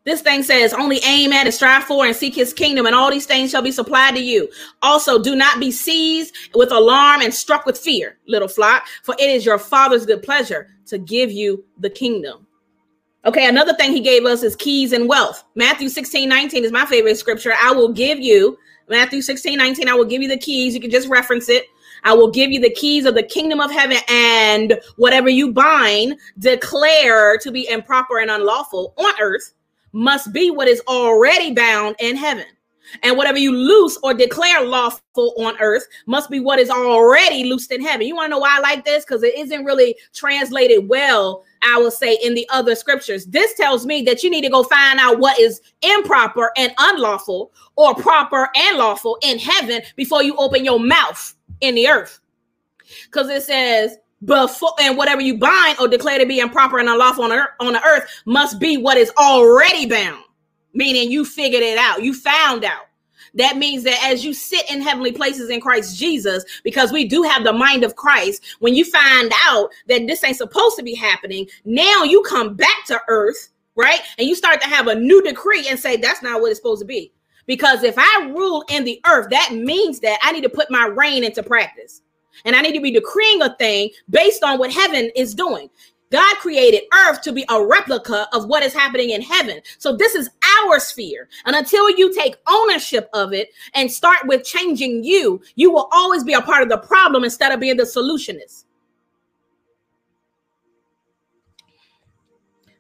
[0.05, 3.11] This thing says, only aim at and strive for and seek his kingdom, and all
[3.11, 4.49] these things shall be supplied to you.
[4.81, 9.29] Also, do not be seized with alarm and struck with fear, little flock, for it
[9.29, 12.47] is your father's good pleasure to give you the kingdom.
[13.27, 15.45] Okay, another thing he gave us is keys and wealth.
[15.55, 17.53] Matthew 16, 19 is my favorite scripture.
[17.63, 18.57] I will give you,
[18.89, 20.73] Matthew 16, 19, I will give you the keys.
[20.73, 21.67] You can just reference it.
[22.05, 26.19] I will give you the keys of the kingdom of heaven, and whatever you bind,
[26.39, 29.53] declare to be improper and unlawful on earth
[29.93, 32.47] must be what is already bound in heaven.
[33.03, 37.71] And whatever you loose or declare lawful on earth must be what is already loosed
[37.71, 38.07] in heaven.
[38.07, 39.05] You want to know why I like this?
[39.05, 43.27] Because it isn't really translated well, I will say, in the other scriptures.
[43.27, 47.53] This tells me that you need to go find out what is improper and unlawful
[47.77, 52.21] or proper and lawful in heaven before you open your mouth in the earth.
[53.05, 57.25] Because it says, before and whatever you bind or declare to be improper and unlawful
[57.25, 60.23] on, earth, on the earth must be what is already bound
[60.75, 62.87] meaning you figured it out you found out
[63.35, 67.23] that means that as you sit in heavenly places in Christ Jesus, because we do
[67.23, 70.95] have the mind of Christ, when you find out that this ain't supposed to be
[70.95, 74.01] happening, now you come back to earth, right?
[74.19, 76.81] And you start to have a new decree and say, that's not what it's supposed
[76.81, 77.13] to be.
[77.47, 80.87] Because if I rule in the earth, that means that I need to put my
[80.87, 82.03] reign into practice.
[82.45, 85.71] And I need to be decreeing a thing based on what heaven is doing.
[86.11, 89.61] God created earth to be a replica of what is happening in heaven.
[89.79, 90.29] So this is
[90.59, 91.29] our sphere.
[91.47, 96.25] And until you take ownership of it and start with changing you, you will always
[96.25, 98.65] be a part of the problem instead of being the solutionist.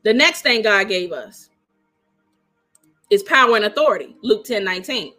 [0.03, 1.51] The next thing God gave us
[3.11, 4.17] is power and authority.
[4.23, 5.13] Luke 10 19.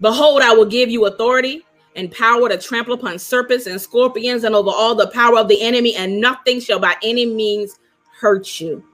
[0.00, 1.64] Behold, I will give you authority
[1.96, 5.60] and power to trample upon serpents and scorpions and over all the power of the
[5.60, 7.78] enemy, and nothing shall by any means
[8.20, 8.84] hurt you.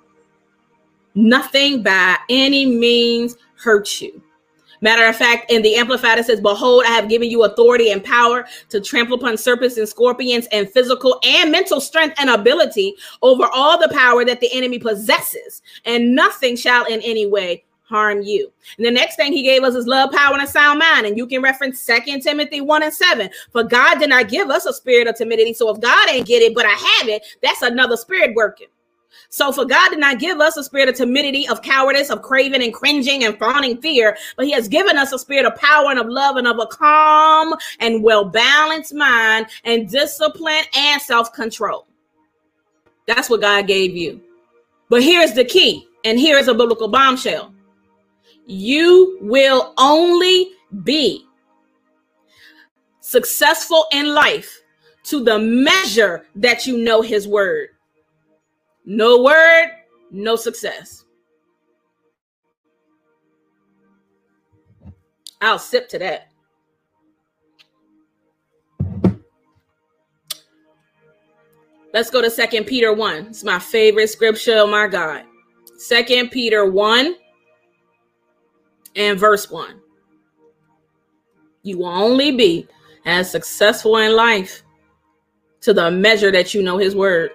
[1.14, 4.22] Nothing by any means hurt you.
[4.82, 8.04] Matter of fact, in the Amplified, it says, Behold, I have given you authority and
[8.04, 13.48] power to trample upon serpents and scorpions and physical and mental strength and ability over
[13.52, 18.52] all the power that the enemy possesses, and nothing shall in any way harm you.
[18.76, 21.06] And the next thing he gave us is love, power, and a sound mind.
[21.06, 23.30] And you can reference Second Timothy 1 and 7.
[23.52, 25.54] For God did not give us a spirit of timidity.
[25.54, 28.68] So if God ain't get it, but I have it, that's another spirit working.
[29.28, 32.62] So for God did not give us a spirit of timidity, of cowardice, of craving
[32.62, 35.98] and cringing and fawning fear, but he has given us a spirit of power and
[35.98, 41.86] of love and of a calm and well-balanced mind and discipline and self-control.
[43.06, 44.20] That's what God gave you.
[44.88, 47.52] But here's the key, and here's a biblical bombshell
[48.46, 50.50] you will only
[50.84, 51.26] be
[53.00, 54.62] successful in life
[55.04, 57.68] to the measure that you know his word.
[58.84, 59.70] No word,
[60.10, 61.04] no success.
[65.40, 66.28] I'll sip to that.
[71.92, 73.26] Let's go to Second Peter 1.
[73.26, 74.58] It's my favorite scripture.
[74.58, 75.24] Oh my God.
[75.78, 77.16] Second Peter 1
[78.96, 79.80] and verse 1.
[81.62, 82.66] You will only be
[83.04, 84.62] as successful in life
[85.60, 87.30] to the measure that you know his word.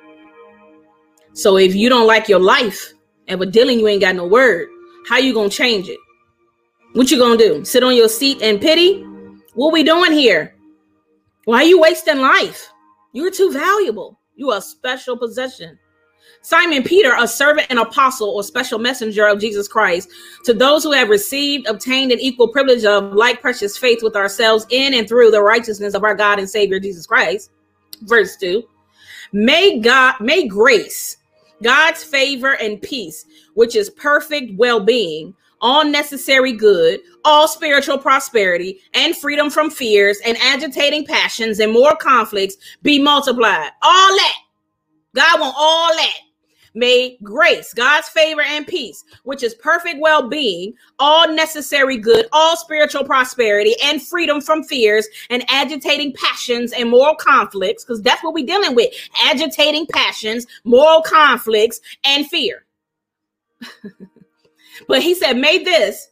[1.33, 2.93] So if you don't like your life,
[3.27, 4.67] evidently you ain't got no word,
[5.07, 5.99] how you gonna change it?
[6.93, 7.63] What you gonna do?
[7.63, 9.03] Sit on your seat and pity?
[9.53, 10.55] What we doing here?
[11.45, 12.69] Why are you wasting life?
[13.13, 14.19] You're too valuable.
[14.35, 15.77] You are a special possession.
[16.43, 20.09] Simon Peter, a servant and apostle or special messenger of Jesus Christ,
[20.43, 24.65] to those who have received, obtained an equal privilege of like precious faith with ourselves
[24.71, 27.51] in and through the righteousness of our God and Savior Jesus Christ.
[28.01, 28.63] Verse 2.
[29.33, 31.17] May God, may grace,
[31.61, 39.15] God's favor and peace, which is perfect well-being, all necessary good, all spiritual prosperity, and
[39.15, 43.69] freedom from fears and agitating passions and more conflicts be multiplied.
[43.83, 44.37] All that.
[45.13, 46.13] God want all that
[46.73, 52.55] May grace, God's favor and peace, which is perfect well being, all necessary good, all
[52.55, 58.33] spiritual prosperity, and freedom from fears and agitating passions and moral conflicts, because that's what
[58.33, 58.93] we're dealing with
[59.23, 62.65] agitating passions, moral conflicts, and fear.
[64.87, 66.09] but he said, May this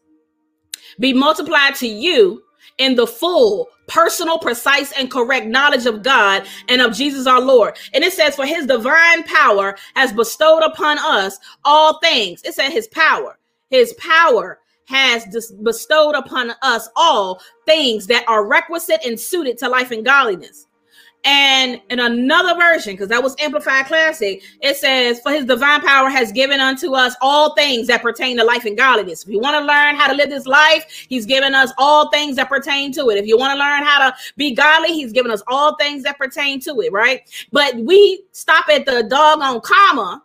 [0.99, 2.43] be multiplied to you
[2.80, 7.77] in the full personal, precise, and correct knowledge of God and of Jesus our Lord.
[7.93, 12.41] And it says, For his divine power has bestowed upon us all things.
[12.43, 13.38] It said his power,
[13.69, 15.25] his power has
[15.61, 20.65] bestowed upon us all things that are requisite and suited to life and godliness.
[21.26, 26.09] And in another version, because that was Amplified Classic, it says, For his divine power
[26.09, 29.24] has given unto us all things that pertain to life and godliness.
[29.24, 32.38] If you want to learn how to live this life, he's given us all things
[32.38, 33.17] that pertain to it.
[33.17, 36.17] If you want to learn how to be godly, he's given us all things that
[36.17, 37.22] pertain to it, right?
[37.51, 40.24] But we stop at the doggone comma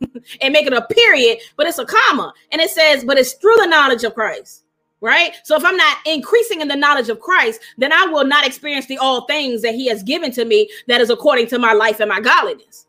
[0.40, 2.32] and make it a period, but it's a comma.
[2.52, 4.65] And it says, But it's through the knowledge of Christ
[5.06, 5.36] right?
[5.44, 8.86] So if I'm not increasing in the knowledge of Christ, then I will not experience
[8.86, 12.00] the all things that he has given to me that is according to my life
[12.00, 12.86] and my godliness.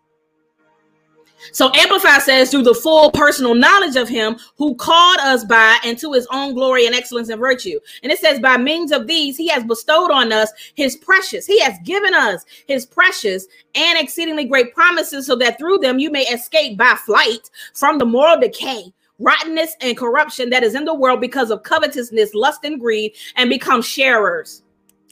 [1.51, 5.95] So Amplify says through the full personal knowledge of him who called us by and
[5.99, 7.80] to his own glory and excellence and virtue.
[8.01, 11.45] And it says by means of these he has bestowed on us his precious.
[11.45, 13.45] He has given us his precious
[13.76, 18.05] and exceedingly great promises so that through them you may escape by flight from the
[18.05, 22.80] moral decay rottenness and corruption that is in the world because of covetousness, lust, and
[22.80, 24.63] greed, and become sharers,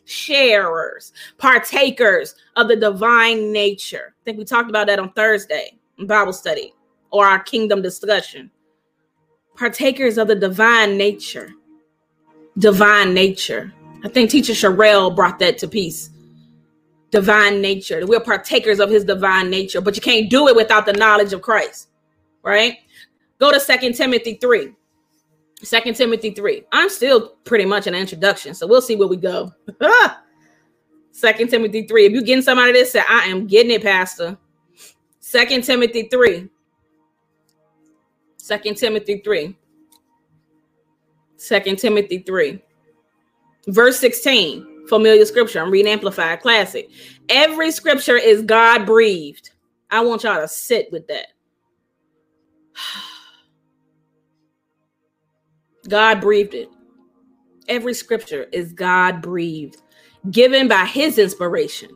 [0.06, 4.16] sharers, partakers of the divine nature.
[4.22, 6.74] I think we talked about that on Thursday in Bible study
[7.12, 8.52] or our kingdom discussion.
[9.56, 11.52] Partakers of the divine nature.
[12.58, 13.74] Divine nature.
[14.04, 16.10] I think teacher Sherelle brought that to peace.
[17.12, 18.06] Divine nature.
[18.06, 21.42] We're partakers of his divine nature, but you can't do it without the knowledge of
[21.42, 21.90] Christ,
[22.44, 22.78] right?
[23.40, 24.74] Go to Second Timothy 3.
[25.62, 26.64] Second Timothy 3.
[26.72, 29.52] I'm still pretty much an introduction, so we'll see where we go.
[31.12, 32.06] Second Timothy 3.
[32.06, 34.38] If you're getting some out of this, say, I am getting it, Pastor.
[35.20, 36.50] Second Timothy 3.
[38.38, 39.58] Second Timothy 3.
[41.38, 42.62] Second Timothy 3.
[43.68, 44.88] Verse 16.
[44.88, 45.62] Familiar scripture.
[45.62, 46.90] I'm reading Amplified Classic.
[47.30, 49.52] Every scripture is God breathed.
[49.90, 51.28] I want y'all to sit with that.
[55.88, 56.70] God breathed it.
[57.68, 59.78] Every scripture is God breathed,
[60.32, 61.90] given by his inspiration.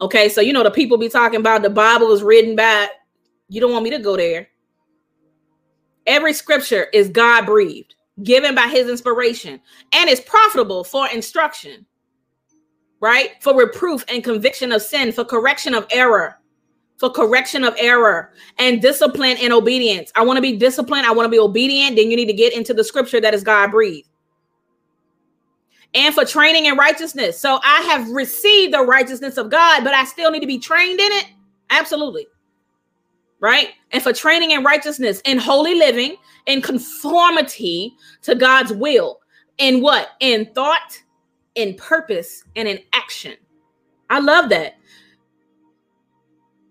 [0.00, 2.88] Okay, so you know the people be talking about the Bible is written by,
[3.48, 4.48] you don't want me to go there.
[6.06, 7.94] Every scripture is God breathed,
[8.24, 9.60] given by his inspiration,
[9.92, 11.86] and is profitable for instruction,
[13.00, 13.30] right?
[13.40, 16.38] For reproof and conviction of sin, for correction of error,
[17.02, 20.12] for correction of error and discipline and obedience.
[20.14, 21.04] I want to be disciplined.
[21.04, 21.96] I want to be obedient.
[21.96, 24.08] Then you need to get into the scripture that is God breathed.
[25.94, 27.40] And for training in righteousness.
[27.40, 31.00] So I have received the righteousness of God, but I still need to be trained
[31.00, 31.26] in it.
[31.70, 32.28] Absolutely.
[33.40, 33.70] Right.
[33.90, 36.14] And for training in righteousness, in holy living,
[36.46, 39.18] in conformity to God's will.
[39.58, 40.10] In what?
[40.20, 40.96] In thought,
[41.56, 43.34] in purpose, and in action.
[44.08, 44.76] I love that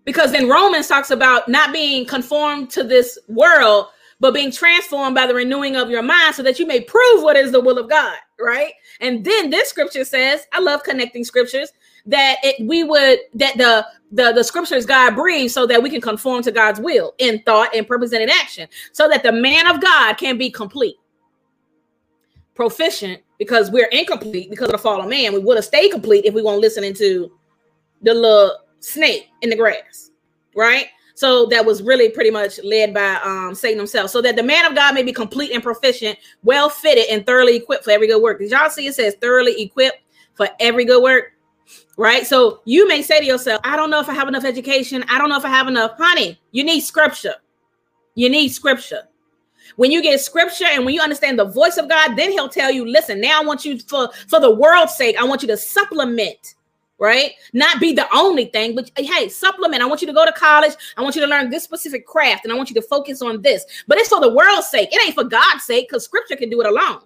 [0.04, 3.86] because then Romans talks about not being conformed to this world,
[4.20, 7.36] but being transformed by the renewing of your mind so that you may prove what
[7.36, 8.72] is the will of God, right?
[9.00, 11.72] And then this scripture says, I love connecting scriptures
[12.06, 16.00] that it we would that the the the scriptures God breathed so that we can
[16.00, 19.68] conform to God's will in thought and purpose and in action so that the man
[19.68, 20.96] of God can be complete
[22.54, 26.24] proficient because we're incomplete because of the fall of man we would have stayed complete
[26.24, 27.30] if we weren't listening to
[28.02, 30.10] the little snake in the grass,
[30.54, 30.86] right?
[31.14, 34.10] So that was really pretty much led by um, Satan himself.
[34.10, 37.56] So that the man of God may be complete and proficient, well fitted, and thoroughly
[37.56, 38.38] equipped for every good work.
[38.38, 39.98] Did y'all see it says thoroughly equipped
[40.34, 41.32] for every good work?
[41.96, 42.26] Right.
[42.26, 45.04] So you may say to yourself, I don't know if I have enough education.
[45.08, 45.92] I don't know if I have enough.
[45.96, 47.34] Honey, you need scripture.
[48.14, 49.02] You need scripture.
[49.76, 52.70] When you get scripture and when you understand the voice of God, then he'll tell
[52.70, 55.56] you, listen, now I want you for for the world's sake, I want you to
[55.56, 56.54] supplement
[56.98, 57.32] right?
[57.52, 59.82] Not be the only thing, but hey, supplement.
[59.82, 60.72] I want you to go to college.
[60.96, 63.42] I want you to learn this specific craft and I want you to focus on
[63.42, 63.64] this.
[63.88, 64.90] But it's for the world's sake.
[64.92, 67.00] It ain't for God's sake because scripture can do it alone.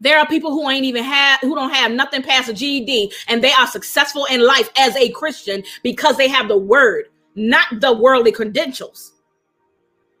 [0.00, 3.42] There are people who ain't even have who don't have nothing past a GED and
[3.42, 7.04] they are successful in life as a Christian because they have the word,
[7.36, 9.12] not the worldly credentials.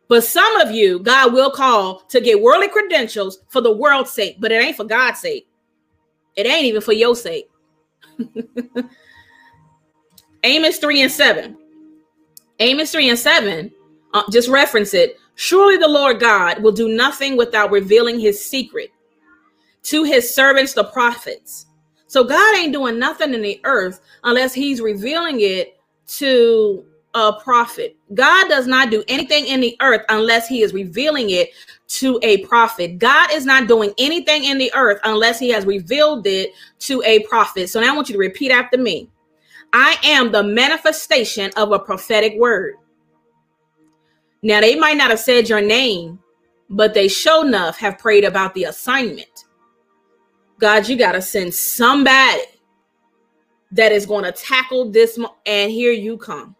[0.08, 4.36] But some of you, God will call to get worldly credentials for the world's sake,
[4.38, 5.48] but it ain't for God's sake.
[6.36, 7.48] It ain't even for your sake.
[10.44, 11.56] Amos 3 and 7.
[12.58, 13.72] Amos 3 and 7,
[14.14, 15.18] uh, just reference it.
[15.34, 18.90] Surely the Lord God will do nothing without revealing his secret
[19.84, 21.66] to his servants, the prophets.
[22.06, 25.80] So God ain't doing nothing in the earth unless he's revealing it
[26.18, 27.96] to a prophet.
[28.14, 31.50] God does not do anything in the earth unless he is revealing it
[31.98, 32.98] to a prophet.
[32.98, 37.20] God is not doing anything in the earth unless he has revealed it to a
[37.24, 37.68] prophet.
[37.68, 39.10] So now I want you to repeat after me.
[39.74, 42.76] I am the manifestation of a prophetic word.
[44.42, 46.18] Now they might not have said your name,
[46.70, 49.44] but they sure enough have prayed about the assignment.
[50.58, 52.42] God, you got to send somebody
[53.72, 55.18] that is going to tackle this.
[55.18, 56.56] Mo- and here you come.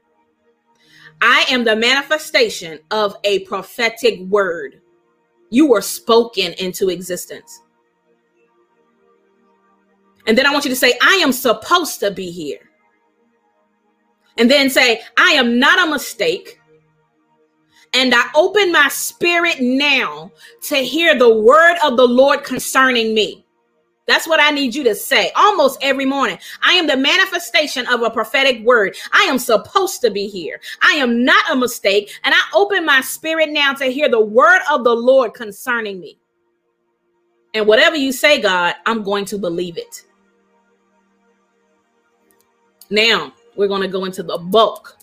[1.23, 4.82] I am the manifestation of a prophetic word.
[5.53, 7.61] You were spoken into existence.
[10.27, 12.71] And then I want you to say, I am supposed to be here.
[14.39, 16.59] And then say, I am not a mistake.
[17.93, 20.33] And I open my spirit now
[20.69, 23.42] to hear the word of the Lord concerning me.
[24.07, 26.39] That's what I need you to say almost every morning.
[26.63, 28.97] I am the manifestation of a prophetic word.
[29.13, 30.61] I am supposed to be here.
[30.83, 32.11] I am not a mistake.
[32.25, 36.19] And I open my spirit now to hear the word of the Lord concerning me.
[37.55, 40.05] And whatever you say, God, I'm going to believe it.
[42.91, 44.99] Now we're going to go into the bulk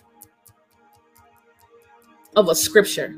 [2.36, 3.14] of a scripture.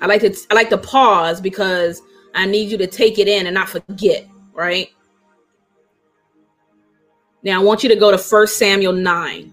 [0.00, 2.02] I like to I like to pause because
[2.34, 4.88] I need you to take it in and not forget, right?
[7.42, 9.52] Now I want you to go to First Samuel 9.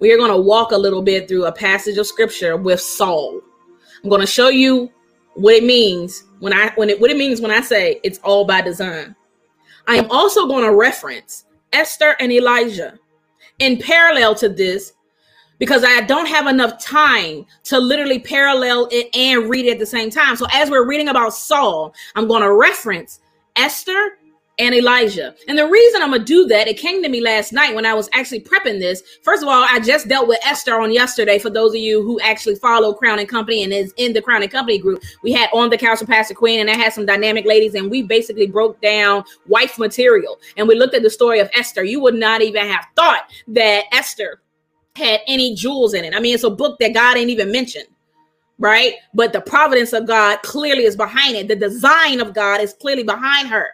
[0.00, 3.40] We are going to walk a little bit through a passage of scripture with Saul.
[4.02, 4.92] I'm going to show you
[5.34, 8.44] what it means when I when it what it means when I say it's all
[8.44, 9.14] by design.
[9.86, 12.98] I am also going to reference Esther and Elijah.
[13.58, 14.92] In parallel to this,
[15.58, 19.86] because I don't have enough time to literally parallel it and read it at the
[19.86, 20.36] same time.
[20.36, 23.20] So as we're reading about Saul, I'm going to reference
[23.56, 24.18] Esther
[24.60, 25.34] and Elijah.
[25.46, 27.86] And the reason I'm going to do that, it came to me last night when
[27.86, 29.02] I was actually prepping this.
[29.22, 31.38] First of all, I just dealt with Esther on yesterday.
[31.38, 34.42] For those of you who actually follow Crown and Company and is in the Crown
[34.42, 37.06] and Company group, we had on the couch with Pastor Queen and I had some
[37.06, 41.38] dynamic ladies and we basically broke down wife material and we looked at the story
[41.38, 41.84] of Esther.
[41.84, 44.40] You would not even have thought that Esther
[44.98, 46.14] had any jewels in it.
[46.14, 47.88] I mean, it's a book that God ain't even mentioned,
[48.58, 48.94] right?
[49.14, 51.48] But the providence of God clearly is behind it.
[51.48, 53.68] The design of God is clearly behind her.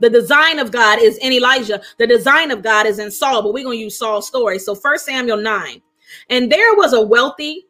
[0.00, 1.80] The design of God is in Elijah.
[1.98, 4.58] The design of God is in Saul, but we're going to use Saul's story.
[4.58, 5.82] So First Samuel 9.
[6.30, 7.66] And there was a wealthy,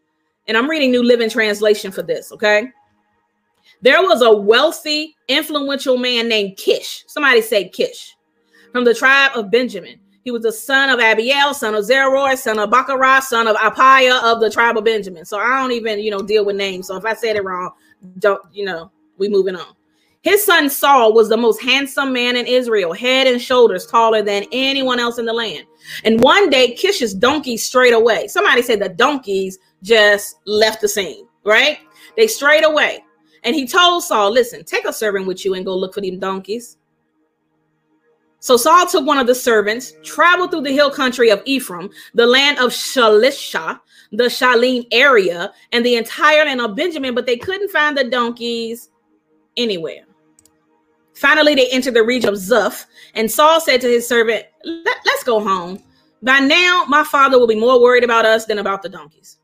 [0.46, 2.68] and I'm reading New Living Translation for this, okay?
[3.82, 7.04] There was a wealthy, influential man named Kish.
[7.06, 8.16] Somebody say Kish
[8.72, 10.00] from the tribe of Benjamin.
[10.28, 14.22] He was the son of Abiel, son of Zeror, son of Bacharach, son of Aphiah
[14.22, 15.24] of the tribe of Benjamin.
[15.24, 16.88] So I don't even, you know, deal with names.
[16.88, 17.70] So if I said it wrong,
[18.18, 19.74] don't, you know, we moving on.
[20.20, 24.44] His son Saul was the most handsome man in Israel, head and shoulders taller than
[24.52, 25.64] anyone else in the land.
[26.04, 28.28] And one day, Kish's donkey strayed away.
[28.28, 31.78] Somebody said the donkeys just left the scene, right?
[32.18, 33.02] They strayed away.
[33.44, 36.18] And he told Saul, listen, take a servant with you and go look for them
[36.18, 36.76] donkeys.
[38.40, 42.26] So Saul took one of the servants, traveled through the hill country of Ephraim, the
[42.26, 43.80] land of Shalishah,
[44.12, 48.90] the Shaalim area, and the entire land of Benjamin, but they couldn't find the donkeys
[49.56, 50.04] anywhere.
[51.14, 55.24] Finally, they entered the region of Zuph, and Saul said to his servant, Let, us
[55.24, 55.82] go home.
[56.22, 59.38] By now, my father will be more worried about us than about the donkeys.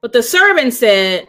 [0.00, 1.28] But the servant said,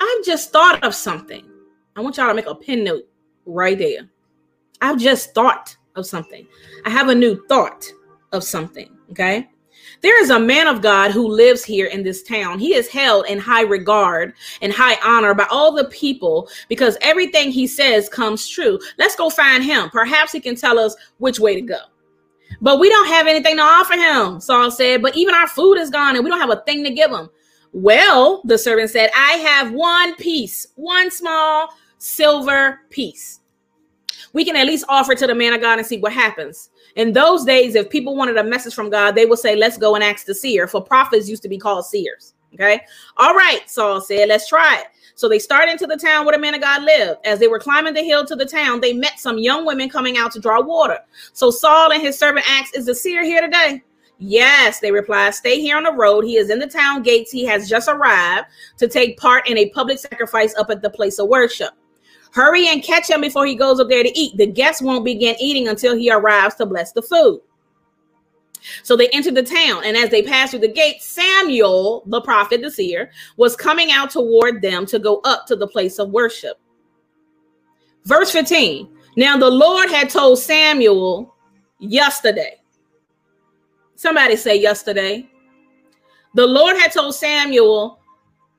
[0.00, 1.46] I've just thought of something.
[1.94, 3.06] I want y'all to make a pen note
[3.44, 4.08] right there.
[4.80, 6.46] I've just thought of something.
[6.84, 7.86] I have a new thought
[8.32, 8.96] of something.
[9.10, 9.48] Okay.
[10.02, 12.58] There is a man of God who lives here in this town.
[12.58, 17.50] He is held in high regard and high honor by all the people because everything
[17.50, 18.78] he says comes true.
[18.98, 19.90] Let's go find him.
[19.90, 21.78] Perhaps he can tell us which way to go.
[22.60, 25.02] But we don't have anything to offer him, Saul said.
[25.02, 27.28] But even our food is gone and we don't have a thing to give him.
[27.72, 31.68] Well, the servant said, I have one piece, one small
[31.98, 33.39] silver piece.
[34.32, 36.70] We can at least offer to the man of God and see what happens.
[36.96, 39.94] In those days, if people wanted a message from God, they would say, Let's go
[39.94, 40.66] and ask the seer.
[40.66, 42.34] For prophets used to be called seers.
[42.54, 42.80] Okay.
[43.16, 44.86] All right, Saul said, Let's try it.
[45.14, 47.20] So they started into the town where the man of God lived.
[47.26, 50.16] As they were climbing the hill to the town, they met some young women coming
[50.16, 50.98] out to draw water.
[51.32, 53.82] So Saul and his servant asked, Is the seer here today?
[54.18, 56.24] Yes, they replied, Stay here on the road.
[56.24, 57.30] He is in the town gates.
[57.30, 58.46] He has just arrived
[58.78, 61.70] to take part in a public sacrifice up at the place of worship.
[62.32, 64.36] Hurry and catch him before he goes up there to eat.
[64.36, 67.40] The guests won't begin eating until he arrives to bless the food.
[68.82, 72.60] So they entered the town, and as they passed through the gate, Samuel, the prophet,
[72.60, 76.58] the seer, was coming out toward them to go up to the place of worship.
[78.04, 81.34] Verse 15 Now the Lord had told Samuel
[81.78, 82.56] yesterday.
[83.96, 85.28] Somebody say yesterday.
[86.34, 87.98] The Lord had told Samuel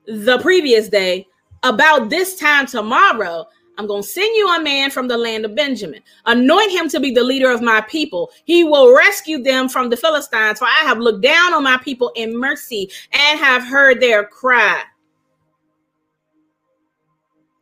[0.06, 1.26] the previous day
[1.62, 3.46] about this time tomorrow
[3.78, 6.02] I'm going to send you a man from the land of Benjamin.
[6.26, 8.30] Anoint him to be the leader of my people.
[8.44, 12.12] He will rescue them from the Philistines, for I have looked down on my people
[12.14, 14.82] in mercy and have heard their cry.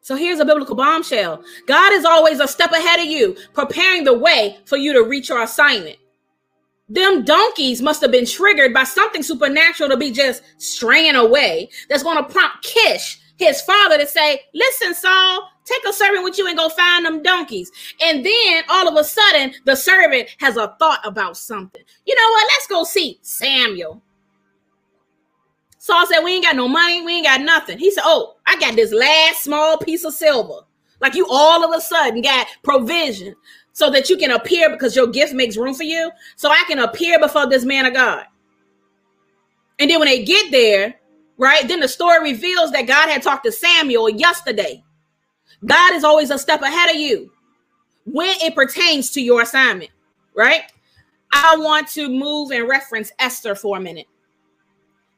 [0.03, 4.19] So here's a biblical bombshell God is always a step ahead of you, preparing the
[4.19, 5.99] way for you to reach your assignment.
[6.89, 11.71] Them donkeys must have been triggered by something supernatural to be just straying away.
[11.89, 16.39] That's going to prompt Kish, his father, to say, Listen, Saul, Take a servant with
[16.39, 17.71] you and go find them donkeys.
[18.01, 21.83] And then all of a sudden, the servant has a thought about something.
[22.07, 22.49] You know what?
[22.53, 24.03] Let's go see Samuel.
[25.79, 27.03] Saul said, We ain't got no money.
[27.03, 27.79] We ain't got nothing.
[27.79, 30.61] He said, Oh, I got this last small piece of silver.
[31.01, 33.35] Like you all of a sudden got provision
[33.73, 36.11] so that you can appear because your gift makes room for you.
[36.37, 38.27] So I can appear before this man of God.
[39.79, 40.97] And then when they get there,
[41.39, 44.85] right, then the story reveals that God had talked to Samuel yesterday.
[45.65, 47.31] God is always a step ahead of you
[48.05, 49.91] when it pertains to your assignment,
[50.35, 50.63] right?
[51.33, 54.07] I want to move and reference Esther for a minute.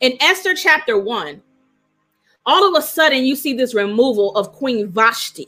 [0.01, 1.41] In Esther chapter 1,
[2.45, 5.47] all of a sudden you see this removal of Queen Vashti.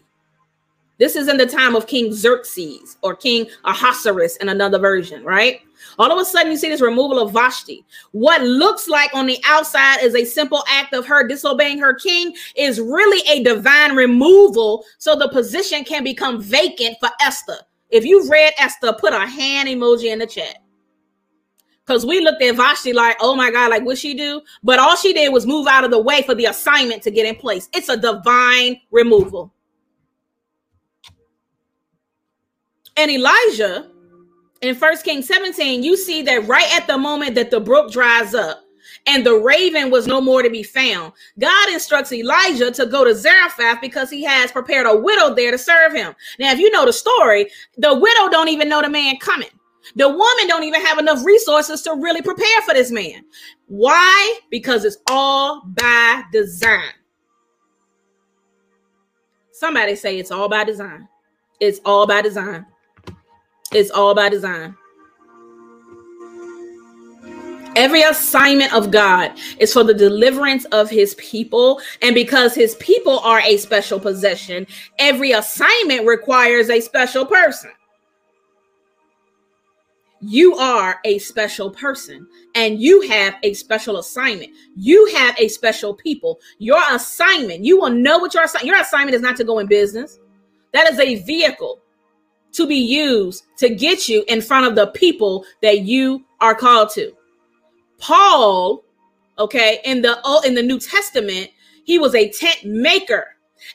[0.98, 5.60] This is in the time of King Xerxes or King Ahasuerus in another version, right?
[5.98, 7.84] All of a sudden, you see this removal of Vashti.
[8.12, 12.34] What looks like on the outside is a simple act of her disobeying her king
[12.56, 17.56] is really a divine removal so the position can become vacant for Esther.
[17.90, 20.58] If you've read Esther, put a hand emoji in the chat.
[21.86, 24.40] Because we looked at Vashti like, oh my God, like what she do?
[24.62, 27.26] But all she did was move out of the way for the assignment to get
[27.26, 27.68] in place.
[27.74, 29.52] It's a divine removal.
[32.96, 33.90] And Elijah
[34.64, 38.34] in First Kings 17, you see that right at the moment that the brook dries
[38.34, 38.64] up
[39.06, 43.14] and the raven was no more to be found, God instructs Elijah to go to
[43.14, 46.14] Zarephath because he has prepared a widow there to serve him.
[46.38, 49.50] Now, if you know the story, the widow don't even know the man coming.
[49.96, 53.22] The woman don't even have enough resources to really prepare for this man.
[53.66, 54.40] Why?
[54.50, 56.92] Because it's all by design.
[59.52, 61.06] Somebody say it's all by design.
[61.60, 62.64] It's all by design.
[63.72, 64.76] It's all by design.
[67.76, 71.80] Every assignment of God is for the deliverance of his people.
[72.02, 74.66] And because his people are a special possession,
[75.00, 77.72] every assignment requires a special person.
[80.20, 84.52] You are a special person and you have a special assignment.
[84.76, 86.40] You have a special people.
[86.58, 89.66] Your assignment, you will know what your assignment, your assignment is not to go in
[89.66, 90.20] business.
[90.72, 91.83] That is a vehicle
[92.54, 96.90] to be used to get you in front of the people that you are called
[96.90, 97.12] to.
[97.98, 98.84] Paul,
[99.38, 101.50] okay, in the old in the New Testament,
[101.84, 103.28] he was a tent maker.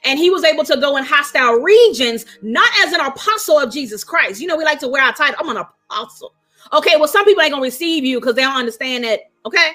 [0.03, 4.03] And he was able to go in hostile regions, not as an apostle of Jesus
[4.03, 4.39] Christ.
[4.39, 5.35] You know, we like to wear our title.
[5.39, 6.35] I'm an apostle.
[6.73, 9.21] Okay, well, some people ain't gonna receive you because they don't understand that.
[9.45, 9.71] Okay,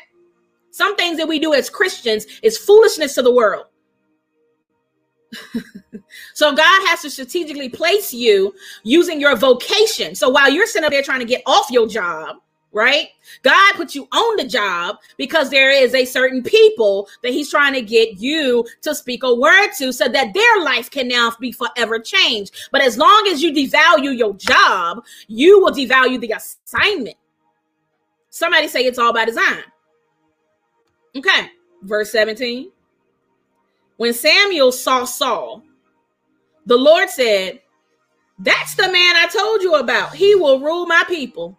[0.71, 3.67] some things that we do as Christians is foolishness to the world.
[6.33, 10.15] so God has to strategically place you using your vocation.
[10.15, 12.37] So while you're sitting up there trying to get off your job,
[12.75, 13.09] right?
[13.43, 17.73] God put you on the job because there is a certain people that he's trying
[17.75, 21.53] to get you to speak a word to so that their life can now be
[21.53, 22.53] forever changed.
[22.73, 27.17] But as long as you devalue your job, you will devalue the assignment.
[28.29, 29.63] Somebody say it's all by design.
[31.17, 31.53] Okay,
[31.83, 32.73] verse 17.
[33.97, 35.63] When Samuel saw Saul,
[36.67, 37.61] the Lord said,
[38.39, 40.15] That's the man I told you about.
[40.15, 41.59] He will rule my people.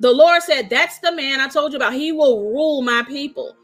[0.00, 1.94] The Lord said, That's the man I told you about.
[1.94, 3.56] He will rule my people.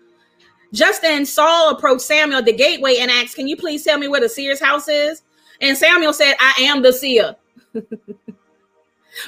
[0.72, 4.09] Just then, Saul approached Samuel at the gateway and asked, Can you please tell me
[4.09, 5.22] where the seer's house is?
[5.61, 7.34] And Samuel said, I am the seer.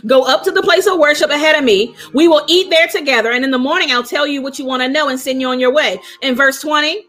[0.06, 1.96] Go up to the place of worship ahead of me.
[2.14, 3.32] We will eat there together.
[3.32, 5.48] And in the morning, I'll tell you what you want to know and send you
[5.48, 6.00] on your way.
[6.22, 7.06] In verse 20,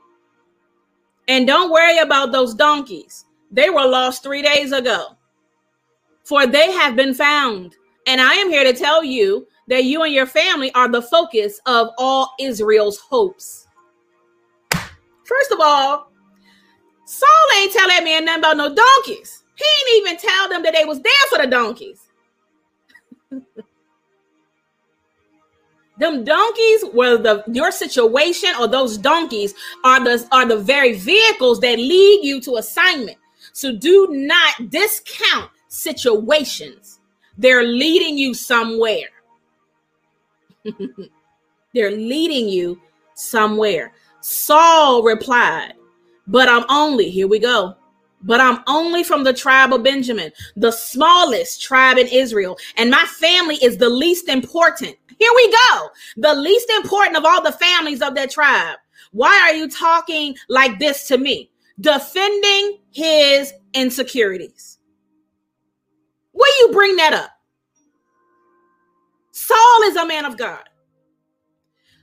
[1.28, 3.26] and don't worry about those donkeys.
[3.52, 5.18] They were lost three days ago,
[6.24, 7.76] for they have been found.
[8.08, 11.60] And I am here to tell you that you and your family are the focus
[11.66, 13.68] of all Israel's hopes.
[14.72, 16.12] First of all,
[17.06, 19.44] Saul ain't tell that man nothing about no donkeys.
[19.56, 22.08] He ain't even tell them that they was there for the donkeys.
[26.02, 31.60] them donkeys were the your situation or those donkeys are the are the very vehicles
[31.62, 33.18] that lead you to assignment.
[33.54, 37.00] So do not discount situations.
[37.38, 39.10] They're leading you somewhere.
[41.74, 42.82] They're leading you
[43.16, 43.94] somewhere.
[44.22, 45.74] Saul replied
[46.28, 47.76] but i'm only here we go
[48.24, 53.04] but I'm only from the tribe of Benjamin, the smallest tribe in Israel, and my
[53.20, 54.96] family is the least important.
[55.22, 55.90] Here we go.
[56.18, 58.80] The least important of all the families of that tribe.
[59.12, 61.52] Why are you talking like this to me?
[61.80, 64.80] Defending his insecurities.
[66.34, 67.30] Will you bring that up?
[69.32, 70.64] Saul is a man of God.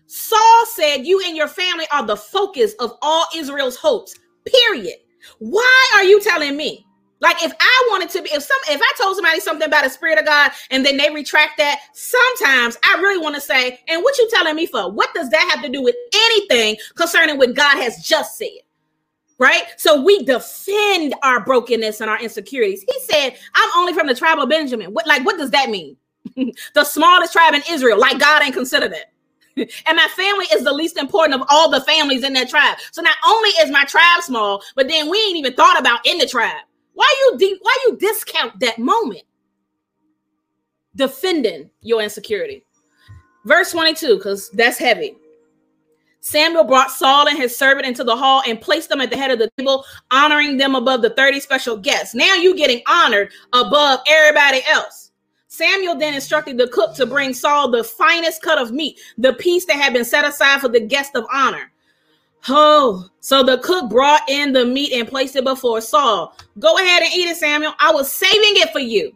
[0.06, 4.14] Saul said, You and your family are the focus of all Israel's hopes,
[4.46, 4.94] period.
[5.40, 6.86] Why are you telling me
[7.20, 9.90] like if I wanted to be, if some, if I told somebody something about a
[9.90, 14.02] spirit of God and then they retract that, sometimes I really want to say, and
[14.02, 14.90] what you telling me for?
[14.90, 18.48] What does that have to do with anything concerning what God has just said?
[19.38, 19.64] Right?
[19.76, 22.82] So we defend our brokenness and our insecurities.
[22.82, 24.92] He said, I'm only from the tribe of Benjamin.
[24.92, 25.96] What like what does that mean?
[26.74, 29.06] the smallest tribe in Israel, like God ain't considered it.
[29.86, 32.78] and my family is the least important of all the families in that tribe.
[32.92, 36.18] So not only is my tribe small, but then we ain't even thought about in
[36.18, 36.62] the tribe.
[36.98, 39.22] Why you de- why you discount that moment?
[40.96, 42.64] Defending your insecurity.
[43.44, 45.16] Verse 22, because that's heavy.
[46.18, 49.30] Samuel brought Saul and his servant into the hall and placed them at the head
[49.30, 52.16] of the table, honoring them above the 30 special guests.
[52.16, 55.12] Now you getting honored above everybody else.
[55.46, 59.66] Samuel then instructed the cook to bring Saul the finest cut of meat, the piece
[59.66, 61.70] that had been set aside for the guest of honor.
[62.48, 66.36] Oh, so the cook brought in the meat and placed it before Saul.
[66.58, 67.74] Go ahead and eat it, Samuel.
[67.78, 69.14] I was saving it for you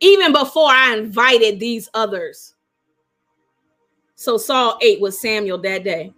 [0.00, 2.54] even before I invited these others.
[4.14, 6.12] So Saul ate with Samuel that day.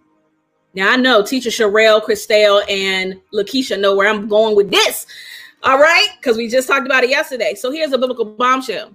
[0.73, 5.05] Now I know teacher Sherelle, Christelle, and Lakeisha know where I'm going with this.
[5.61, 7.55] All right, because we just talked about it yesterday.
[7.55, 8.91] So here's a biblical bombshell.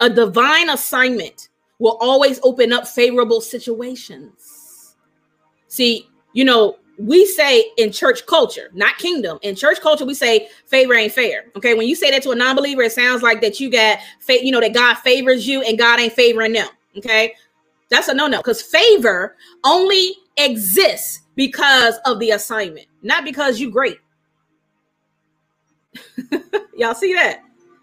[0.00, 1.48] A divine assignment
[1.78, 4.96] will always open up favorable situations.
[5.68, 9.38] See, you know, we say in church culture, not kingdom.
[9.42, 11.46] In church culture, we say favor ain't fair.
[11.56, 14.44] Okay, when you say that to a non-believer, it sounds like that you got, fa-
[14.44, 16.68] you know, that God favors you and God ain't favoring them.
[16.98, 17.34] Okay,
[17.88, 23.98] that's a no-no because favor only exists because of the assignment, not because you great.
[26.76, 27.42] Y'all see that?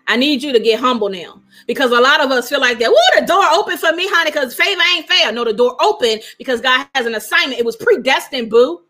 [0.09, 2.89] I need you to get humble now because a lot of us feel like that.
[2.89, 5.31] Whoa, the door open for me, honey, because favor ain't fair.
[5.31, 7.59] No, the door open because God has an assignment.
[7.59, 8.81] It was predestined, boo.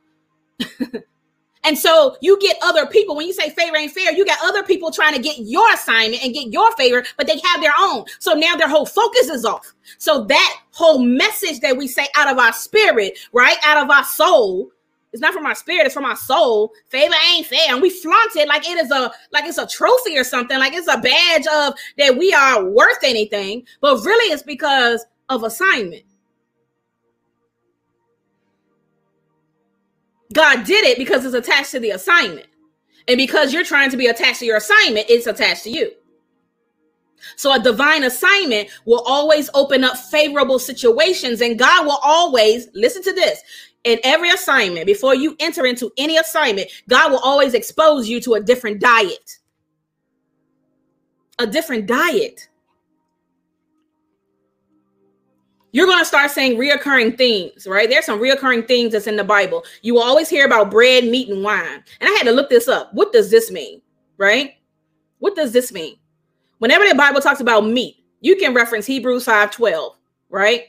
[1.65, 3.17] and so you get other people.
[3.17, 6.24] When you say favor ain't fair, you got other people trying to get your assignment
[6.24, 8.05] and get your favor, but they have their own.
[8.20, 9.74] So now their whole focus is off.
[9.97, 14.05] So that whole message that we say out of our spirit, right, out of our
[14.05, 14.72] soul,
[15.12, 16.72] it's not from our spirit, it's from our soul.
[16.89, 17.74] Favor ain't fair.
[17.74, 20.74] And we flaunt it like it is a like it's a trophy or something, like
[20.74, 23.66] it's a badge of that we are worth anything.
[23.82, 26.03] But really it's because of assignment.
[30.34, 32.45] God did it because it's attached to the assignment.
[33.07, 35.91] And because you're trying to be attached to your assignment, it's attached to you.
[37.36, 43.03] So a divine assignment will always open up favorable situations, and God will always listen
[43.03, 43.41] to this
[43.84, 48.36] in every assignment, before you enter into any assignment, God will always expose you to
[48.36, 49.38] a different diet.
[51.39, 52.49] A different diet.
[55.71, 57.89] you're going to start saying reoccurring themes, right?
[57.89, 59.63] There's some reoccurring themes that's in the Bible.
[59.82, 61.84] You will always hear about bread, meat, and wine.
[61.99, 62.93] And I had to look this up.
[62.93, 63.82] What does this mean,
[64.17, 64.55] right?
[65.19, 65.97] What does this mean?
[66.57, 69.95] Whenever the Bible talks about meat, you can reference Hebrews 5:12,
[70.30, 70.65] right?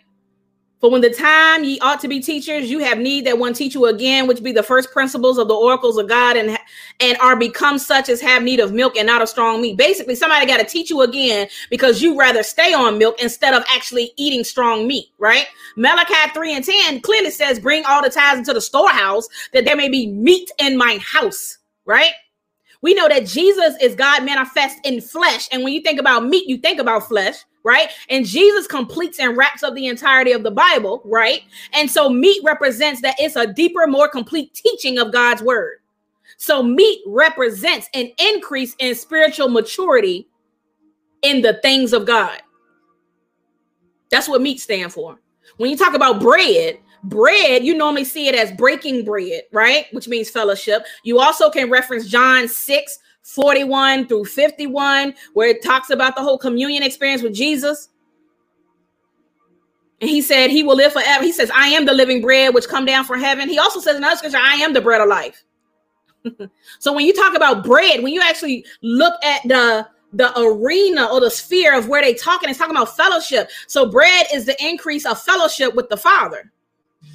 [0.80, 3.74] For when the time ye ought to be teachers, you have need that one teach
[3.74, 6.58] you again, which be the first principles of the oracles of God, and
[7.00, 9.76] and are become such as have need of milk and not of strong meat.
[9.76, 13.62] Basically, somebody got to teach you again because you rather stay on milk instead of
[13.70, 15.46] actually eating strong meat, right?
[15.76, 19.76] Malachi 3 and 10 clearly says, Bring all the tithes into the storehouse, that there
[19.76, 22.12] may be meat in my house, right?
[22.80, 25.46] We know that Jesus is God manifest in flesh.
[25.52, 27.90] And when you think about meat, you think about flesh right?
[28.08, 31.42] And Jesus completes and wraps up the entirety of the Bible, right?
[31.72, 35.78] And so meat represents that it's a deeper, more complete teaching of God's word.
[36.36, 40.26] So meat represents an increase in spiritual maturity
[41.22, 42.40] in the things of God.
[44.10, 45.20] That's what meat stand for.
[45.58, 49.86] When you talk about bread, bread, you normally see it as breaking bread, right?
[49.92, 50.84] Which means fellowship.
[51.02, 56.38] You also can reference John 6 41 through 51, where it talks about the whole
[56.38, 57.88] communion experience with Jesus.
[60.00, 61.22] And he said, He will live forever.
[61.22, 63.48] He says, I am the living bread which come down from heaven.
[63.48, 65.44] He also says in other scripture, I am the bread of life.
[66.78, 71.20] so when you talk about bread, when you actually look at the the arena or
[71.20, 73.48] the sphere of where they talking, it's talking about fellowship.
[73.68, 76.50] So bread is the increase of fellowship with the Father,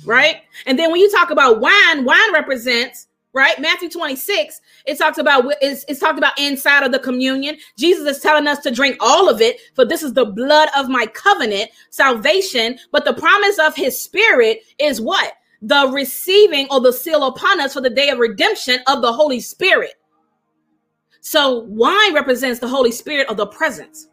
[0.05, 0.43] right?
[0.65, 3.04] And then when you talk about wine, wine represents
[3.35, 3.59] right?
[3.59, 7.57] Matthew 26, it talks about it's, it's talked about inside of the communion.
[7.77, 10.89] Jesus is telling us to drink all of it, for this is the blood of
[10.89, 12.79] my covenant, salvation.
[12.91, 15.33] But the promise of his spirit is what?
[15.61, 19.41] The receiving or the seal upon us for the day of redemption of the Holy
[19.41, 19.95] Spirit.
[21.19, 24.07] So wine represents the Holy Spirit of the presence.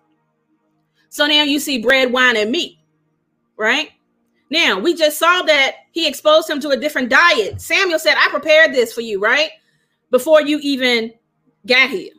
[1.11, 2.79] So now you see bread, wine, and meat,
[3.57, 3.91] right?
[4.53, 7.63] Now, we just saw that he exposed him to a different diet.
[7.63, 9.49] Samuel said, I prepared this for you, right?
[10.11, 11.15] Before you even
[11.67, 12.13] got here.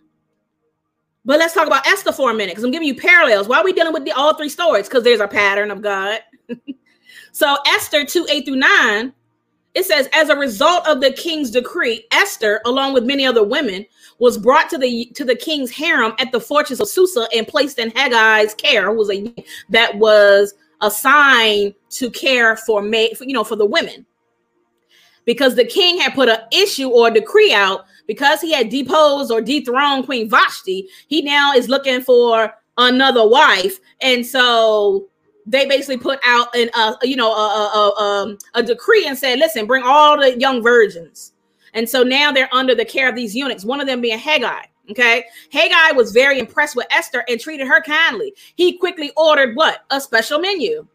[1.24, 3.48] But let's talk about Esther for a minute because I'm giving you parallels.
[3.48, 4.88] Why are we dealing with the, all three stories?
[4.88, 6.22] Because there's a pattern of God.
[7.34, 9.14] so, Esther 2 8 through 9,
[9.76, 13.86] it says, As a result of the king's decree, Esther, along with many other women,
[14.18, 17.78] was brought to the to the king's harem at the fortress of Susa and placed
[17.78, 19.32] in Haggai's care, who was a
[19.70, 24.06] that was assigned to care for me, you know, for the women.
[25.26, 29.32] Because the king had put an issue or a decree out because he had deposed
[29.32, 33.80] or dethroned Queen Vashti, he now is looking for another wife.
[34.02, 35.08] And so
[35.46, 39.18] they basically put out an uh, you know a, a, a, um, a decree and
[39.18, 41.34] said, listen, bring all the young virgins.
[41.74, 44.66] And so now they're under the care of these eunuchs, one of them being Haggai.
[44.90, 45.26] Okay.
[45.52, 48.34] Haggai was very impressed with Esther and treated her kindly.
[48.56, 49.86] He quickly ordered what?
[49.92, 50.86] A special menu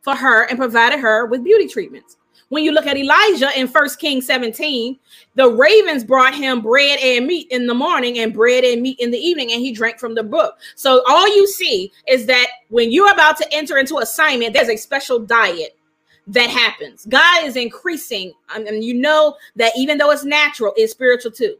[0.00, 2.16] for her and provided her with beauty treatments.
[2.50, 4.98] When you look at Elijah in First Kings 17,
[5.36, 9.10] the ravens brought him bread and meat in the morning and bread and meat in
[9.10, 10.58] the evening, and he drank from the brook.
[10.74, 14.76] So all you see is that when you're about to enter into assignment, there's a
[14.76, 15.78] special diet
[16.26, 17.06] that happens.
[17.06, 21.56] God is increasing, and you know that even though it's natural, it's spiritual too.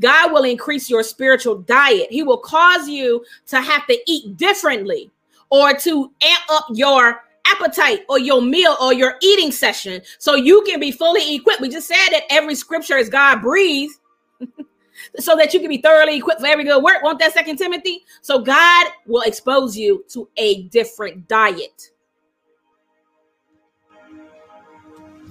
[0.00, 2.08] God will increase your spiritual diet.
[2.10, 5.10] He will cause you to have to eat differently
[5.50, 10.62] or to amp up your appetite or your meal or your eating session so you
[10.62, 11.60] can be fully equipped.
[11.60, 13.94] We just said that every scripture is God breathed.
[15.18, 17.02] so that you can be thoroughly equipped for every good work.
[17.02, 18.04] Want that second Timothy?
[18.20, 21.90] So God will expose you to a different diet.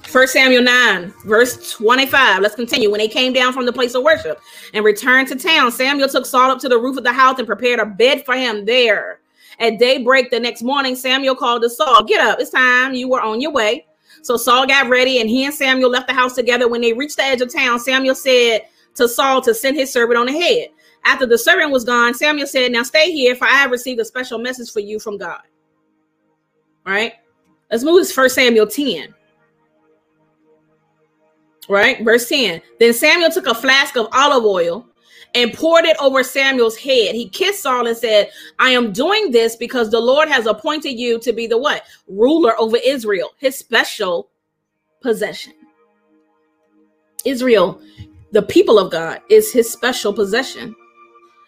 [0.07, 2.41] First Samuel 9, verse 25.
[2.41, 2.89] Let's continue.
[2.89, 4.39] When they came down from the place of worship
[4.73, 7.47] and returned to town, Samuel took Saul up to the roof of the house and
[7.47, 9.19] prepared a bed for him there.
[9.59, 12.93] At daybreak the next morning, Samuel called to Saul, Get up, it's time.
[12.93, 13.85] You were on your way.
[14.21, 16.69] So Saul got ready, and he and Samuel left the house together.
[16.69, 18.61] When they reached the edge of town, Samuel said
[18.95, 20.69] to Saul to send his servant on ahead.
[21.03, 24.05] After the servant was gone, Samuel said, Now stay here, for I have received a
[24.05, 25.41] special message for you from God.
[26.85, 27.13] All right,
[27.69, 29.13] let's move to 1 Samuel 10
[31.69, 32.03] right?
[32.03, 32.61] Verse 10.
[32.79, 34.85] Then Samuel took a flask of olive oil
[35.35, 37.13] and poured it over Samuel's head.
[37.13, 41.19] He kissed Saul and said, I am doing this because the Lord has appointed you
[41.19, 41.83] to be the what?
[42.07, 44.29] Ruler over Israel, his special
[45.01, 45.53] possession.
[47.25, 47.81] Israel,
[48.31, 50.75] the people of God, is his special possession.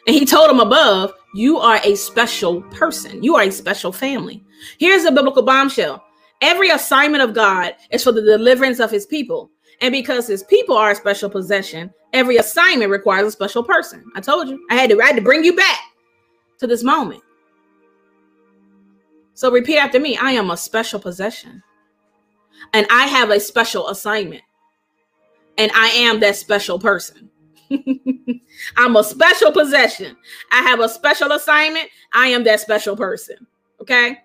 [0.08, 4.44] And he told him above, You are a special person, you are a special family.
[4.78, 6.04] Here's a biblical bombshell
[6.42, 9.52] every assignment of God is for the deliverance of his people.
[9.82, 14.04] And because his people are a special possession, every assignment requires a special person.
[14.16, 14.66] I told you.
[14.70, 15.80] I had to I had to bring you back
[16.60, 17.24] to this moment.
[19.34, 21.64] So repeat after me I am a special possession,
[22.74, 24.44] and I have a special assignment,
[25.58, 27.30] and I am that special person.
[28.78, 30.18] I'm a special possession.
[30.52, 31.88] I have a special assignment.
[32.14, 33.48] I am that special person.
[33.80, 34.18] Okay.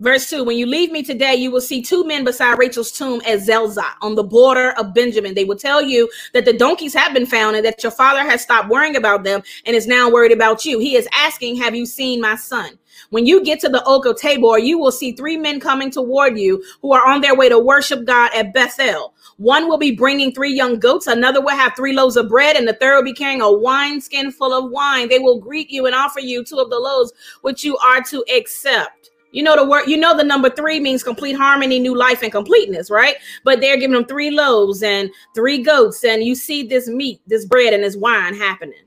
[0.00, 3.20] Verse 2 When you leave me today, you will see two men beside Rachel's tomb
[3.26, 5.34] at Zelzah on the border of Benjamin.
[5.34, 8.40] They will tell you that the donkeys have been found and that your father has
[8.40, 10.78] stopped worrying about them and is now worried about you.
[10.78, 12.78] He is asking, Have you seen my son?
[13.10, 16.38] When you get to the oak of Tabor, you will see three men coming toward
[16.38, 19.12] you who are on their way to worship God at Bethel.
[19.36, 22.66] One will be bringing three young goats, another will have three loaves of bread, and
[22.66, 25.08] the third will be carrying a wineskin full of wine.
[25.08, 28.24] They will greet you and offer you two of the loaves which you are to
[28.34, 29.09] accept.
[29.32, 32.32] You know the word, you know the number three means complete harmony, new life, and
[32.32, 33.16] completeness, right?
[33.44, 37.44] But they're giving them three loaves and three goats, and you see this meat, this
[37.44, 38.84] bread, and this wine happening.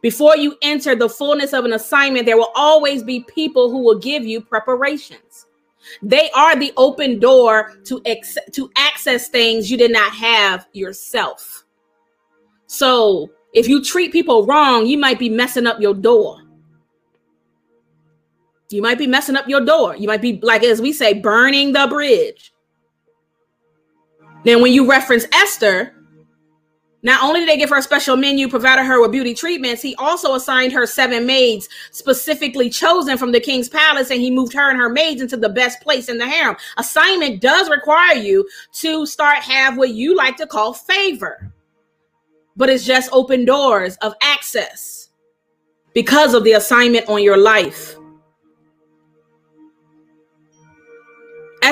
[0.00, 3.98] Before you enter the fullness of an assignment, there will always be people who will
[3.98, 5.46] give you preparations.
[6.02, 11.64] They are the open door to ex- to access things you did not have yourself.
[12.66, 16.41] So if you treat people wrong, you might be messing up your door.
[18.72, 19.96] You might be messing up your door.
[19.96, 22.52] You might be, like, as we say, burning the bridge.
[24.44, 25.94] Then, when you reference Esther,
[27.04, 29.94] not only did they give her a special menu, provided her with beauty treatments, he
[29.96, 34.70] also assigned her seven maids specifically chosen from the king's palace, and he moved her
[34.70, 36.56] and her maids into the best place in the harem.
[36.76, 41.52] Assignment does require you to start have what you like to call favor,
[42.56, 45.08] but it's just open doors of access
[45.94, 47.96] because of the assignment on your life.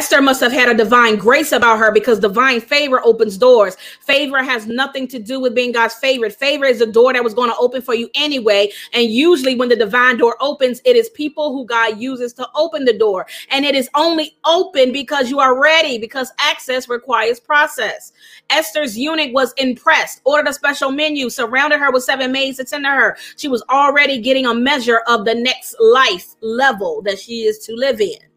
[0.01, 3.77] Esther must have had a divine grace about her because divine favor opens doors.
[4.01, 6.33] Favor has nothing to do with being God's favorite.
[6.33, 8.73] Favor is a door that was going to open for you anyway.
[8.95, 12.87] And usually, when the divine door opens, it is people who God uses to open
[12.87, 13.27] the door.
[13.51, 18.13] And it is only open because you are ready, because access requires process.
[18.49, 22.87] Esther's eunuch was impressed, ordered a special menu, surrounded her with seven maids to tend
[22.87, 23.19] to her.
[23.37, 27.75] She was already getting a measure of the next life level that she is to
[27.75, 28.30] live in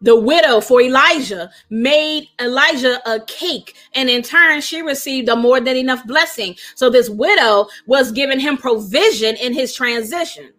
[0.00, 5.60] the widow for Elijah made Elijah a cake, and in turn, she received a more
[5.60, 6.56] than enough blessing.
[6.74, 10.52] So, this widow was giving him provision in his transition.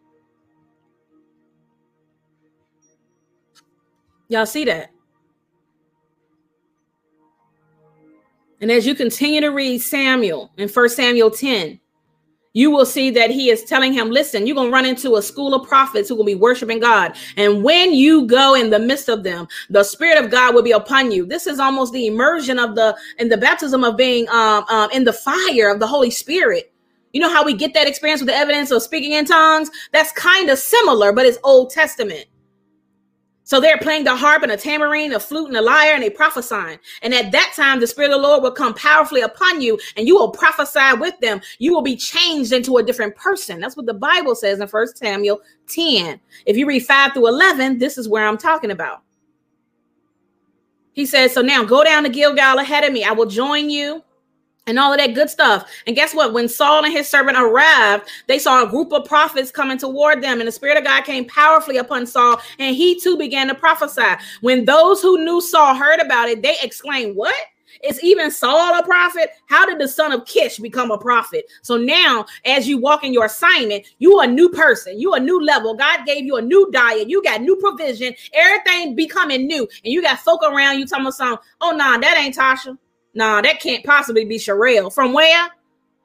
[4.29, 4.91] Y'all see that?
[8.61, 11.80] And as you continue to read Samuel in First Samuel 10,
[12.53, 15.21] you will see that he is telling him, listen, you're going to run into a
[15.21, 17.15] school of prophets who will be worshiping God.
[17.37, 20.71] And when you go in the midst of them, the spirit of God will be
[20.71, 21.25] upon you.
[21.25, 25.05] This is almost the immersion of the, in the baptism of being um, um, in
[25.05, 26.73] the fire of the Holy Spirit.
[27.13, 29.69] You know how we get that experience with the evidence of speaking in tongues?
[29.91, 32.25] That's kind of similar, but it's Old Testament.
[33.51, 36.09] So they're playing the harp and a tambourine, a flute and a lyre, and they
[36.09, 36.79] prophesying.
[37.01, 40.07] And at that time, the Spirit of the Lord will come powerfully upon you, and
[40.07, 41.41] you will prophesy with them.
[41.59, 43.59] You will be changed into a different person.
[43.59, 46.17] That's what the Bible says in First Samuel 10.
[46.45, 49.01] If you read 5 through 11, this is where I'm talking about.
[50.93, 53.03] He says, So now go down to Gilgal ahead of me.
[53.03, 54.01] I will join you
[54.67, 55.69] and all of that good stuff.
[55.87, 56.33] And guess what?
[56.33, 60.39] When Saul and his servant arrived, they saw a group of prophets coming toward them,
[60.39, 64.23] and the Spirit of God came powerfully upon Saul, and he too began to prophesy.
[64.41, 67.35] When those who knew Saul heard about it, they exclaimed, What?
[67.83, 69.31] Is even Saul a prophet?
[69.47, 71.45] How did the son of Kish become a prophet?
[71.63, 75.19] So now, as you walk in your assignment, you are a new person, you a
[75.19, 75.73] new level.
[75.73, 80.01] God gave you a new diet, you got new provision, everything becoming new, and you
[80.01, 81.41] got folk around you talking about.
[81.61, 82.77] Oh, nah, that ain't Tasha.
[83.13, 84.93] Nah, that can't possibly be Sherelle.
[84.93, 85.49] From where?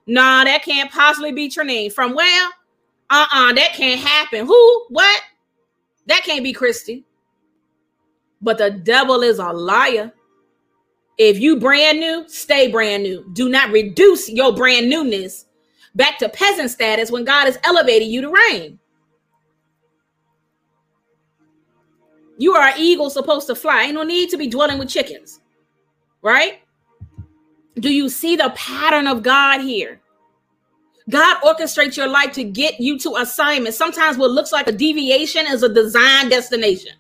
[0.06, 1.92] Nah, that can't possibly be Trinine.
[1.92, 2.48] From where?
[3.10, 4.46] Uh-uh, that can't happen.
[4.46, 4.86] Who?
[4.88, 5.22] What?
[6.06, 7.04] That can't be Christy.
[8.42, 10.12] But the devil is a liar.
[11.18, 13.28] If you brand new, stay brand new.
[13.32, 15.46] Do not reduce your brand newness
[15.94, 18.78] back to peasant status when God has elevated you to reign.
[22.38, 23.84] You are an eagle supposed to fly.
[23.84, 25.40] Ain't no need to be dwelling with chickens,
[26.20, 26.60] right?
[27.78, 30.00] Do you see the pattern of God here?
[31.08, 33.74] God orchestrates your life to get you to assignment.
[33.74, 36.92] Sometimes what looks like a deviation is a design destination,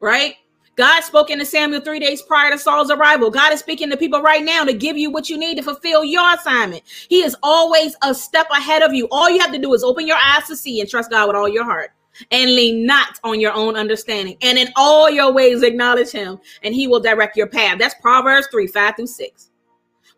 [0.00, 0.34] right?
[0.76, 3.30] God spoke into Samuel three days prior to Saul's arrival.
[3.30, 6.04] God is speaking to people right now to give you what you need to fulfill
[6.04, 6.82] your assignment.
[7.08, 9.08] He is always a step ahead of you.
[9.10, 11.36] All you have to do is open your eyes to see and trust God with
[11.36, 11.92] all your heart
[12.30, 14.36] and lean not on your own understanding.
[14.42, 17.78] And in all your ways, acknowledge Him, and He will direct your path.
[17.78, 19.50] That's Proverbs 3 5 through 6.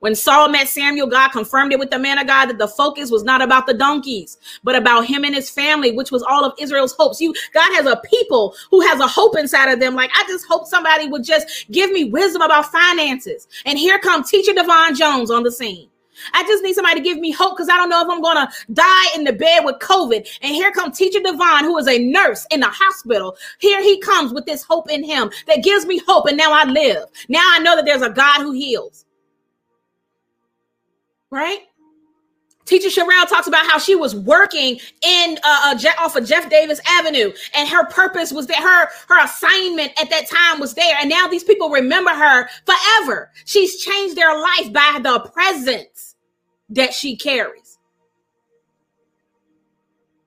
[0.00, 3.10] When Saul met Samuel, God confirmed it with the man of God that the focus
[3.10, 6.52] was not about the donkeys, but about him and his family, which was all of
[6.58, 7.20] Israel's hopes.
[7.20, 9.94] You, God has a people who has a hope inside of them.
[9.96, 13.48] Like, I just hope somebody would just give me wisdom about finances.
[13.66, 15.88] And here comes teacher Devon Jones on the scene.
[16.32, 18.46] I just need somebody to give me hope because I don't know if I'm going
[18.46, 20.26] to die in the bed with COVID.
[20.42, 23.36] And here comes Teacher Devon, who is a nurse in the hospital.
[23.60, 26.26] Here he comes with this hope in him that gives me hope.
[26.26, 27.04] And now I live.
[27.28, 29.04] Now I know that there's a God who heals.
[31.30, 31.60] Right?
[32.68, 36.80] Teacher Sherelle talks about how she was working in uh, uh, off of Jeff Davis
[36.86, 41.08] Avenue, and her purpose was that her her assignment at that time was there, and
[41.08, 43.30] now these people remember her forever.
[43.46, 46.16] She's changed their life by the presence
[46.68, 47.78] that she carries.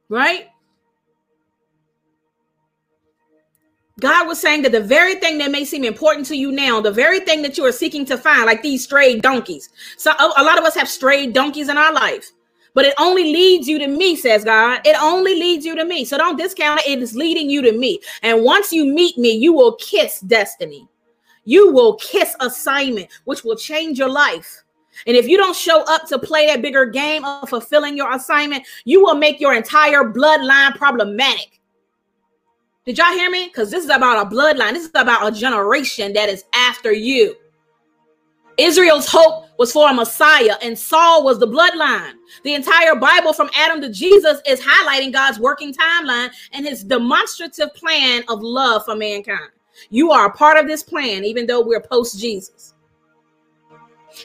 [0.09, 0.47] Right?
[4.01, 6.91] God was saying that the very thing that may seem important to you now, the
[6.91, 9.69] very thing that you are seeking to find, like these strayed donkeys.
[9.95, 12.31] So a lot of us have strayed donkeys in our life,
[12.73, 14.81] but it only leads you to me, says God.
[14.85, 16.03] It only leads you to me.
[16.03, 16.87] So don't discount it.
[16.87, 17.99] It is leading you to me.
[18.23, 20.87] And once you meet me, you will kiss destiny.
[21.45, 24.63] You will kiss assignment, which will change your life.
[25.07, 28.65] And if you don't show up to play that bigger game of fulfilling your assignment,
[28.83, 31.60] you will make your entire bloodline problematic.
[32.85, 33.47] Did y'all hear me?
[33.47, 34.73] Because this is about a bloodline.
[34.73, 37.35] This is about a generation that is after you.
[38.57, 42.13] Israel's hope was for a Messiah, and Saul was the bloodline.
[42.43, 47.73] The entire Bible from Adam to Jesus is highlighting God's working timeline and his demonstrative
[47.75, 49.51] plan of love for mankind.
[49.89, 52.73] You are a part of this plan, even though we're post Jesus.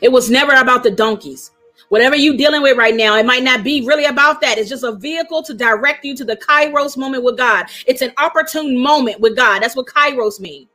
[0.02, 1.52] It was never about the donkeys.
[1.88, 4.58] Whatever you're dealing with right now, it might not be really about that.
[4.58, 7.66] It's just a vehicle to direct you to the Kairos moment with God.
[7.86, 9.62] It's an opportune moment with God.
[9.62, 10.68] That's what Kairos means.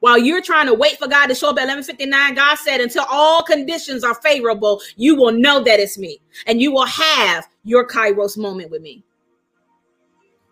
[0.00, 3.04] While you're trying to wait for God to show up at 11:59, God said, "Until
[3.08, 7.86] all conditions are favorable, you will know that it's me, and you will have your
[7.86, 9.04] Kairos moment with me."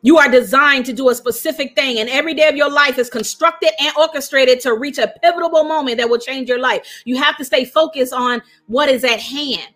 [0.03, 3.11] You are designed to do a specific thing, and every day of your life is
[3.11, 7.03] constructed and orchestrated to reach a pivotal moment that will change your life.
[7.05, 9.75] You have to stay focused on what is at hand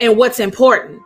[0.00, 1.02] and what's important.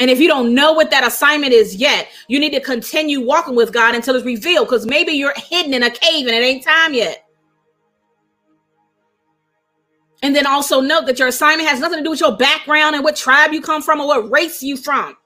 [0.00, 3.54] And if you don't know what that assignment is yet, you need to continue walking
[3.54, 6.64] with God until it's revealed because maybe you're hidden in a cave and it ain't
[6.64, 7.28] time yet.
[10.22, 13.04] And then also note that your assignment has nothing to do with your background and
[13.04, 15.16] what tribe you come from or what race you from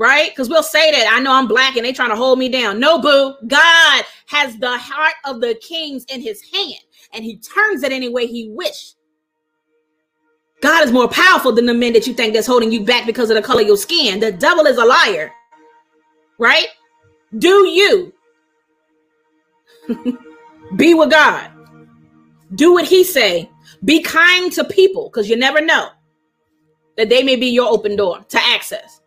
[0.00, 0.30] right?
[0.30, 2.80] Because we'll say that I know I'm black and they trying to hold me down.
[2.80, 3.34] No, boo.
[3.46, 6.80] God has the heart of the kings in his hand,
[7.12, 8.94] and he turns it any way he wish.
[10.60, 13.30] God is more powerful than the men that you think that's holding you back because
[13.30, 14.20] of the color of your skin.
[14.20, 15.32] The devil is a liar,
[16.38, 16.68] right?
[17.38, 18.12] Do you
[20.76, 21.50] be with God?
[22.54, 23.50] Do what he say.
[23.84, 25.88] Be kind to people because you never know
[26.96, 29.00] that they may be your open door to access.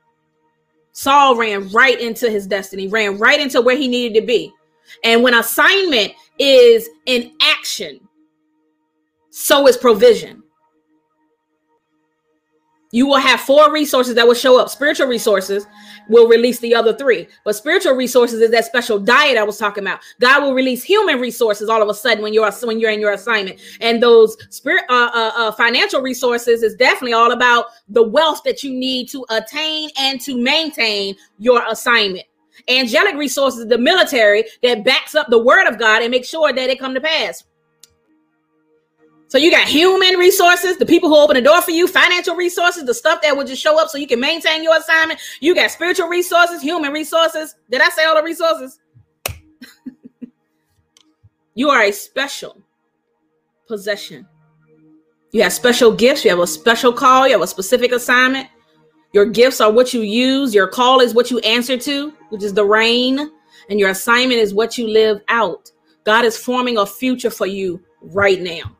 [0.94, 4.52] Saul ran right into his destiny, ran right into where he needed to be.
[5.04, 8.00] And when assignment is in action,
[9.30, 10.43] so is provision
[12.94, 14.70] you will have four resources that will show up.
[14.70, 15.66] Spiritual resources
[16.10, 19.84] will release the other three, but spiritual resources is that special diet I was talking
[19.84, 20.00] about.
[20.22, 23.14] God will release human resources all of a sudden when you're when you're in your
[23.14, 28.44] assignment, and those spirit uh, uh, uh, financial resources is definitely all about the wealth
[28.44, 32.26] that you need to attain and to maintain your assignment.
[32.70, 36.70] Angelic resources, the military that backs up the word of God and make sure that
[36.70, 37.44] it come to pass.
[39.34, 42.86] So you got human resources, the people who open the door for you, financial resources,
[42.86, 45.20] the stuff that will just show up so you can maintain your assignment.
[45.40, 47.56] You got spiritual resources, human resources.
[47.72, 48.80] Did I say all the resources?
[51.56, 52.62] you are a special
[53.68, 54.28] possession.
[55.32, 58.50] You have special gifts, you have a special call, you have a specific assignment.
[59.14, 62.54] Your gifts are what you use, your call is what you answer to, which is
[62.54, 63.32] the rain,
[63.68, 65.72] and your assignment is what you live out.
[66.04, 68.78] God is forming a future for you right now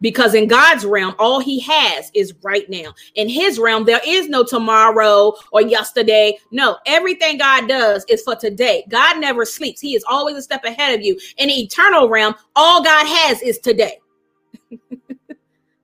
[0.00, 2.94] because in God's realm, all he has is right now.
[3.14, 6.38] In his realm, there is no tomorrow or yesterday.
[6.50, 8.84] No, everything God does is for today.
[8.88, 11.18] God never sleeps, he is always a step ahead of you.
[11.38, 13.98] In the eternal realm, all God has is today.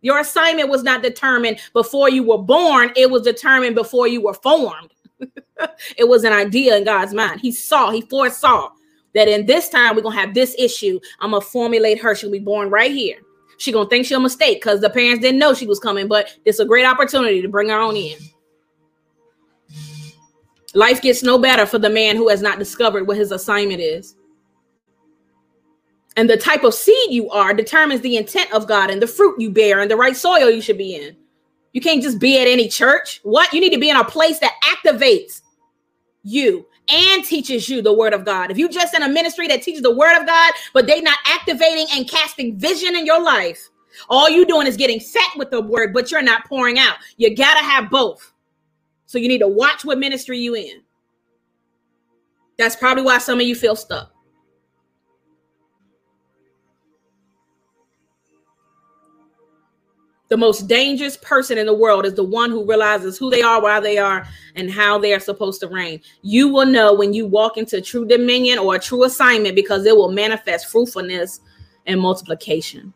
[0.03, 4.35] Your assignment was not determined before you were born, it was determined before you were
[4.35, 4.95] formed.
[5.97, 7.41] it was an idea in God's mind.
[7.41, 8.71] He saw, he foresaw
[9.15, 11.01] that in this time we're gonna have this issue.
[11.21, 12.15] I'm gonna formulate her.
[12.15, 13.19] She'll be born right here.
[13.61, 16.61] She gonna think she'll mistake because the parents didn't know she was coming, but it's
[16.61, 18.17] a great opportunity to bring her on in.
[20.75, 24.17] Life gets no better for the man who has not discovered what his assignment is.
[26.17, 29.39] And the type of seed you are determines the intent of God and the fruit
[29.39, 31.15] you bear and the right soil you should be in.
[31.75, 33.21] You can't just be at any church.
[33.25, 33.53] What?
[33.53, 35.43] You need to be in a place that activates
[36.23, 38.51] you and teaches you the word of God.
[38.51, 41.19] If you just in a ministry that teaches the word of God, but they not
[41.27, 43.69] activating and casting vision in your life,
[44.09, 46.97] all you doing is getting fat with the word, but you're not pouring out.
[47.17, 48.33] You gotta have both.
[49.07, 50.83] So you need to watch what ministry you in.
[52.59, 54.13] That's probably why some of you feel stuck.
[60.31, 63.61] The most dangerous person in the world is the one who realizes who they are,
[63.61, 64.25] why they are,
[64.55, 66.01] and how they are supposed to reign.
[66.23, 69.97] You will know when you walk into true dominion or a true assignment because it
[69.97, 71.41] will manifest fruitfulness
[71.87, 72.95] and multiplication.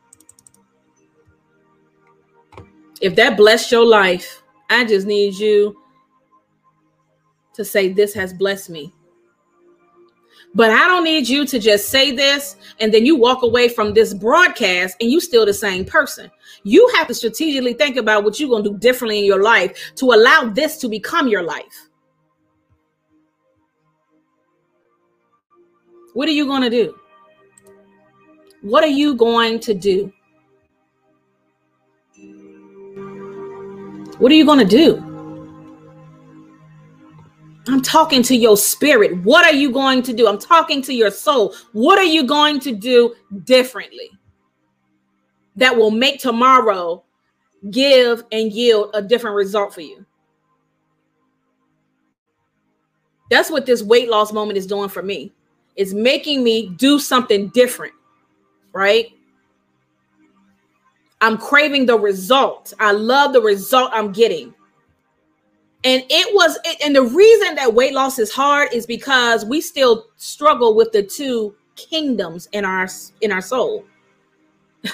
[3.00, 5.76] If that blessed your life, I just need you
[7.54, 8.94] to say, This has blessed me.
[10.54, 13.92] But I don't need you to just say this and then you walk away from
[13.92, 16.30] this broadcast and you still the same person.
[16.62, 19.92] You have to strategically think about what you're going to do differently in your life
[19.96, 21.88] to allow this to become your life.
[26.12, 26.94] What are you going to do?
[28.62, 30.12] What are you going to do?
[34.18, 35.13] What are you going to do?
[37.66, 39.16] I'm talking to your spirit.
[39.24, 40.28] What are you going to do?
[40.28, 41.54] I'm talking to your soul.
[41.72, 43.14] What are you going to do
[43.44, 44.10] differently
[45.56, 47.02] that will make tomorrow
[47.70, 50.04] give and yield a different result for you?
[53.30, 55.32] That's what this weight loss moment is doing for me.
[55.76, 57.94] It's making me do something different,
[58.72, 59.08] right?
[61.22, 62.74] I'm craving the result.
[62.78, 64.54] I love the result I'm getting.
[65.84, 70.06] And it was, and the reason that weight loss is hard is because we still
[70.16, 72.88] struggle with the two kingdoms in our
[73.20, 73.84] in our soul.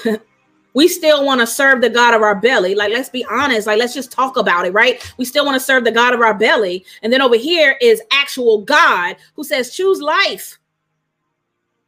[0.75, 2.75] we still want to serve the God of our belly.
[2.75, 3.67] Like, let's be honest.
[3.67, 5.01] Like, let's just talk about it, right?
[5.17, 6.85] We still want to serve the God of our belly.
[7.03, 10.59] And then over here is actual God who says, choose life,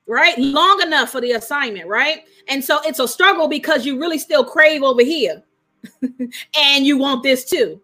[0.07, 0.37] right?
[0.39, 2.25] Long enough for the assignment, right?
[2.49, 5.43] And so it's a struggle because you really still crave over here
[6.03, 7.81] and you want this too.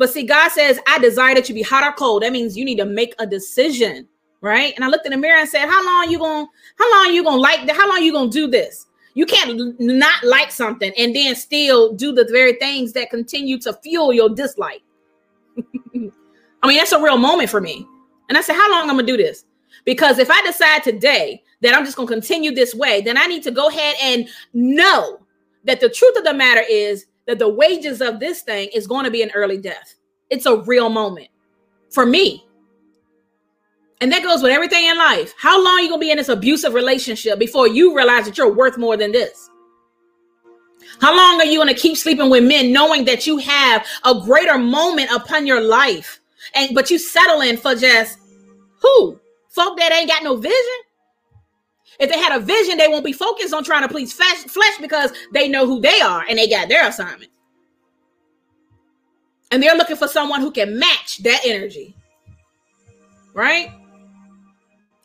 [0.00, 2.22] But see, God says, I desire that you be hot or cold.
[2.22, 4.08] That means you need to make a decision,
[4.40, 4.72] right?
[4.74, 6.46] And I looked in the mirror and said, How long you gonna,
[6.78, 7.76] how long you gonna like that?
[7.76, 8.86] How long you gonna do this?
[9.12, 13.74] You can't not like something and then still do the very things that continue to
[13.74, 14.82] fuel your dislike.
[15.94, 17.86] I mean, that's a real moment for me.
[18.30, 19.44] And I said, How long I'm gonna do this?
[19.84, 23.42] Because if I decide today that I'm just gonna continue this way, then I need
[23.42, 25.20] to go ahead and know
[25.64, 29.04] that the truth of the matter is that the wages of this thing is going
[29.04, 29.94] to be an early death.
[30.30, 31.28] It's a real moment
[31.90, 32.44] for me.
[34.00, 35.32] And that goes with everything in life.
[35.38, 38.36] How long are you going to be in this abusive relationship before you realize that
[38.36, 39.48] you're worth more than this?
[41.00, 44.20] How long are you going to keep sleeping with men knowing that you have a
[44.20, 46.20] greater moment upon your life?
[46.54, 48.18] And but you settle in for just
[48.82, 49.20] who?
[49.50, 50.56] Folk that ain't got no vision?
[52.00, 54.78] If they had a vision, they won't be focused on trying to please flesh, flesh
[54.80, 57.30] because they know who they are and they got their assignment.
[59.50, 61.94] And they're looking for someone who can match that energy.
[63.34, 63.70] Right?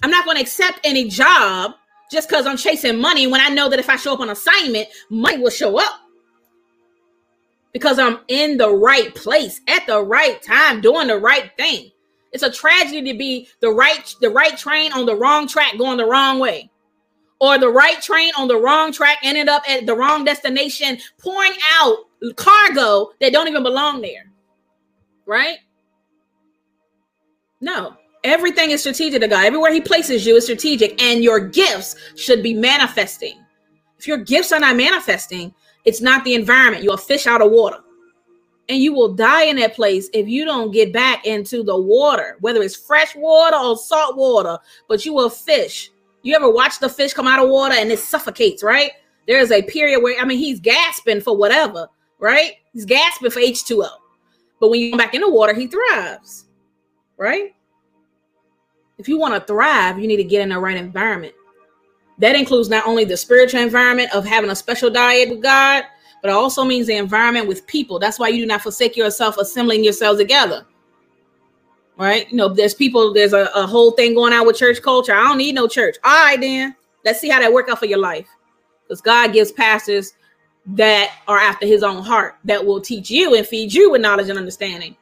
[0.03, 1.73] I'm not going to accept any job
[2.09, 4.87] just because I'm chasing money when I know that if I show up on assignment,
[5.09, 5.99] money will show up.
[7.73, 11.91] Because I'm in the right place at the right time, doing the right thing.
[12.31, 15.97] It's a tragedy to be the right the right train on the wrong track going
[15.97, 16.69] the wrong way
[17.39, 21.53] or the right train on the wrong track ended up at the wrong destination, pouring
[21.73, 21.97] out
[22.35, 24.31] cargo that don't even belong there.
[25.25, 25.57] Right?
[27.61, 29.45] No, everything is strategic to God.
[29.45, 33.39] Everywhere He places you is strategic, and your gifts should be manifesting.
[33.97, 35.53] If your gifts are not manifesting,
[35.85, 36.83] it's not the environment.
[36.83, 37.79] You're a fish out of water.
[38.67, 42.37] And you will die in that place if you don't get back into the water,
[42.39, 44.57] whether it's fresh water or salt water,
[44.87, 45.91] but you will fish
[46.25, 48.91] you ever watch the fish come out of water and it suffocates, right?
[49.27, 51.87] There's a period where I mean he's gasping for whatever,
[52.19, 52.53] right?
[52.73, 53.87] He's gasping for H2O.
[54.59, 56.45] But when you come back in the water, he thrives,
[57.17, 57.53] right?
[58.97, 61.35] If you want to thrive, you need to get in the right environment.
[62.17, 65.83] That includes not only the spiritual environment of having a special diet with God,
[66.23, 67.99] but it also means the environment with people.
[67.99, 70.65] That's why you do not forsake yourself assembling yourselves together
[71.97, 72.29] right?
[72.29, 75.13] You know, there's people, there's a, a whole thing going on with church culture.
[75.13, 75.97] I don't need no church.
[76.03, 78.27] All right, then let's see how that work out for your life.
[78.87, 80.13] Because God gives pastors
[80.67, 84.29] that are after his own heart that will teach you and feed you with knowledge
[84.29, 84.95] and understanding.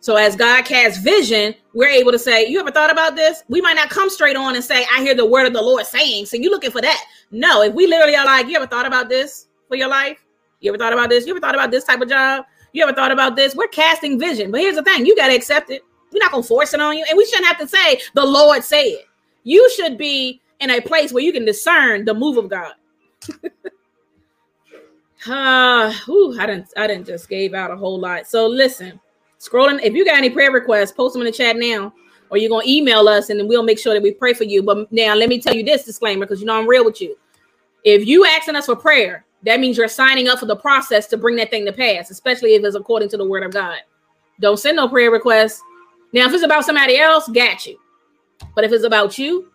[0.00, 3.60] So as God casts vision, we're able to say, "You ever thought about this?" We
[3.60, 6.26] might not come straight on and say, "I hear the word of the Lord saying."
[6.26, 7.04] So you looking for that?
[7.30, 7.62] No.
[7.62, 10.18] If we literally are like, "You ever thought about this for your life?
[10.60, 11.24] You ever thought about this?
[11.24, 12.44] You ever thought about this type of job?
[12.72, 14.50] You ever thought about this?" We're casting vision.
[14.50, 15.82] But here's the thing: you got to accept it.
[16.12, 18.62] We're not gonna force it on you, and we shouldn't have to say, "The Lord
[18.64, 19.04] said."
[19.44, 22.74] You should be in a place where you can discern the move of God.
[25.28, 28.26] uh, whew, I didn't I didn't just gave out a whole lot.
[28.26, 29.00] So listen,
[29.40, 29.80] scrolling.
[29.82, 31.92] If you got any prayer requests, post them in the chat now,
[32.30, 34.62] or you're gonna email us and then we'll make sure that we pray for you.
[34.62, 37.16] But now let me tell you this disclaimer because you know I'm real with you.
[37.84, 41.16] If you asking us for prayer, that means you're signing up for the process to
[41.16, 43.78] bring that thing to pass, especially if it's according to the word of God.
[44.40, 45.60] Don't send no prayer requests.
[46.12, 47.78] Now, if it's about somebody else, got you.
[48.54, 49.50] But if it's about you,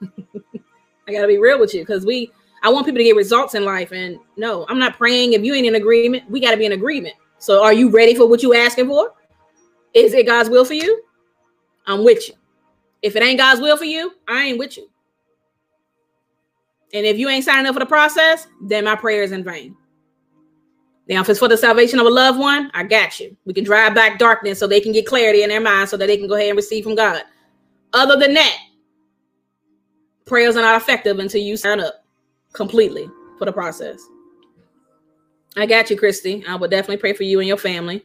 [0.02, 2.30] I gotta be real with you because we
[2.62, 3.92] I want people to get results in life.
[3.92, 5.34] And no, I'm not praying.
[5.34, 7.14] If you ain't in agreement, we gotta be in agreement.
[7.38, 9.12] So are you ready for what you asking for?
[9.94, 11.02] Is it God's will for you?
[11.86, 12.34] I'm with you.
[13.02, 14.88] If it ain't God's will for you, I ain't with you.
[16.94, 19.76] And if you ain't signing up for the process, then my prayer is in vain.
[21.08, 23.36] Now, if it's for the salvation of a loved one, I got you.
[23.44, 26.06] We can drive back darkness so they can get clarity in their mind so that
[26.06, 27.22] they can go ahead and receive from God.
[27.92, 28.58] Other than that,
[30.24, 32.04] prayers are not effective until you sign up
[32.52, 33.08] completely
[33.38, 34.00] for the process.
[35.56, 36.44] I got you, Christy.
[36.46, 38.04] I will definitely pray for you and your family.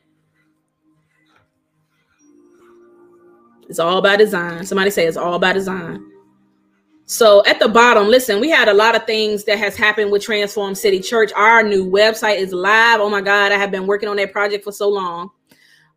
[3.68, 4.66] It's all by design.
[4.66, 6.11] Somebody say it's all by design.
[7.06, 10.24] So at the bottom, listen, we had a lot of things that has happened with
[10.24, 11.32] Transform City Church.
[11.34, 13.02] Our new website is live.
[13.02, 15.30] Oh my God, I have been working on that project for so long.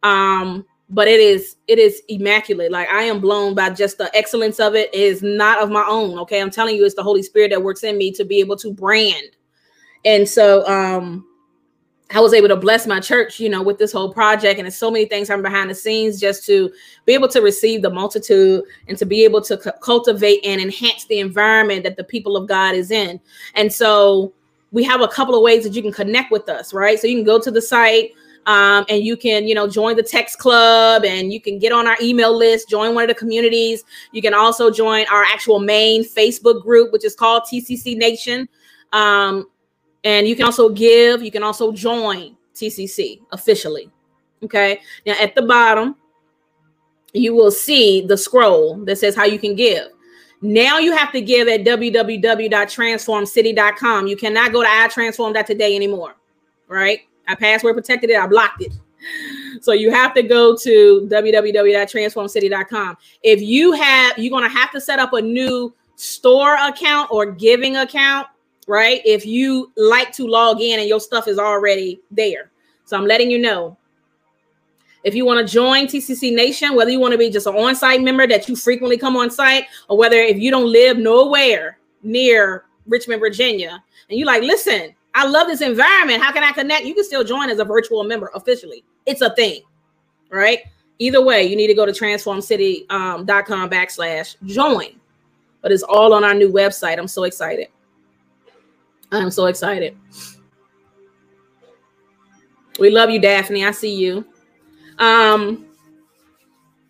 [0.03, 2.71] Um, but it is it is immaculate.
[2.71, 4.91] Like I am blown by just the excellence of it.
[4.93, 6.19] It is not of my own.
[6.21, 6.41] Okay.
[6.41, 8.73] I'm telling you, it's the Holy Spirit that works in me to be able to
[8.73, 9.37] brand.
[10.05, 11.27] And so um
[12.11, 14.59] I was able to bless my church, you know, with this whole project.
[14.59, 16.71] And there's so many things I'm behind the scenes just to
[17.07, 21.07] be able to receive the multitude and to be able to c- cultivate and enhance
[21.07, 23.21] the environment that the people of God is in.
[23.55, 24.33] And so
[24.71, 26.99] we have a couple of ways that you can connect with us, right?
[26.99, 28.13] So you can go to the site.
[28.47, 31.87] Um, and you can, you know, join the text club and you can get on
[31.87, 33.85] our email list, join one of the communities.
[34.13, 38.47] You can also join our actual main Facebook group, which is called TCC Nation.
[38.93, 39.47] Um,
[40.05, 43.91] and you can also give, you can also join TCC officially.
[44.43, 44.83] Okay.
[45.07, 45.97] Now at the bottom,
[47.15, 49.89] you will see the scroll that says how you can give.
[50.43, 54.07] Now you have to give at www.transformcity.com.
[54.07, 56.17] You cannot go to itransform.today anymore.
[56.69, 57.01] Right?
[57.27, 58.75] I password protected it, I blocked it.
[59.61, 62.97] So you have to go to www.transformcity.com.
[63.23, 67.25] If you have, you're going to have to set up a new store account or
[67.27, 68.27] giving account
[68.67, 69.01] right?
[69.05, 72.51] If you like to log in and your stuff is already there.
[72.85, 73.77] So I'm letting you know.
[75.05, 77.77] If you want to join TCC Nation, whether you want to be just an on
[77.77, 81.79] site member that you frequently come on site, or whether if you don't live nowhere
[82.03, 86.23] near Richmond, Virginia, and you like, listen, I love this environment.
[86.23, 86.87] How can I connect?
[86.87, 88.83] You can still join as a virtual member officially.
[89.05, 89.63] It's a thing,
[90.31, 90.61] right?
[90.99, 94.99] Either way, you need to go to transformcity.com um, backslash join.
[95.61, 96.99] But it's all on our new website.
[96.99, 97.69] I'm so excited.
[99.13, 99.97] I'm so excited.
[102.79, 103.65] We love you, Daphne.
[103.65, 104.25] I see you.
[104.99, 105.67] Um,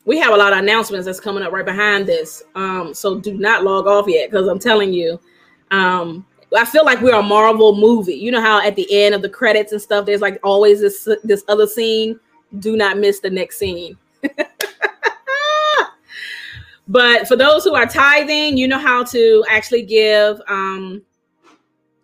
[0.04, 2.42] we have a lot of announcements that's coming up right behind this.
[2.54, 5.18] Um, so do not log off yet because I'm telling you,
[5.70, 6.26] um,
[6.56, 8.14] I feel like we're a Marvel movie.
[8.14, 11.08] You know how at the end of the credits and stuff, there's like always this
[11.24, 12.20] this other scene.
[12.58, 13.96] Do not miss the next scene.
[16.88, 21.02] but for those who are tithing, you know how to actually give um,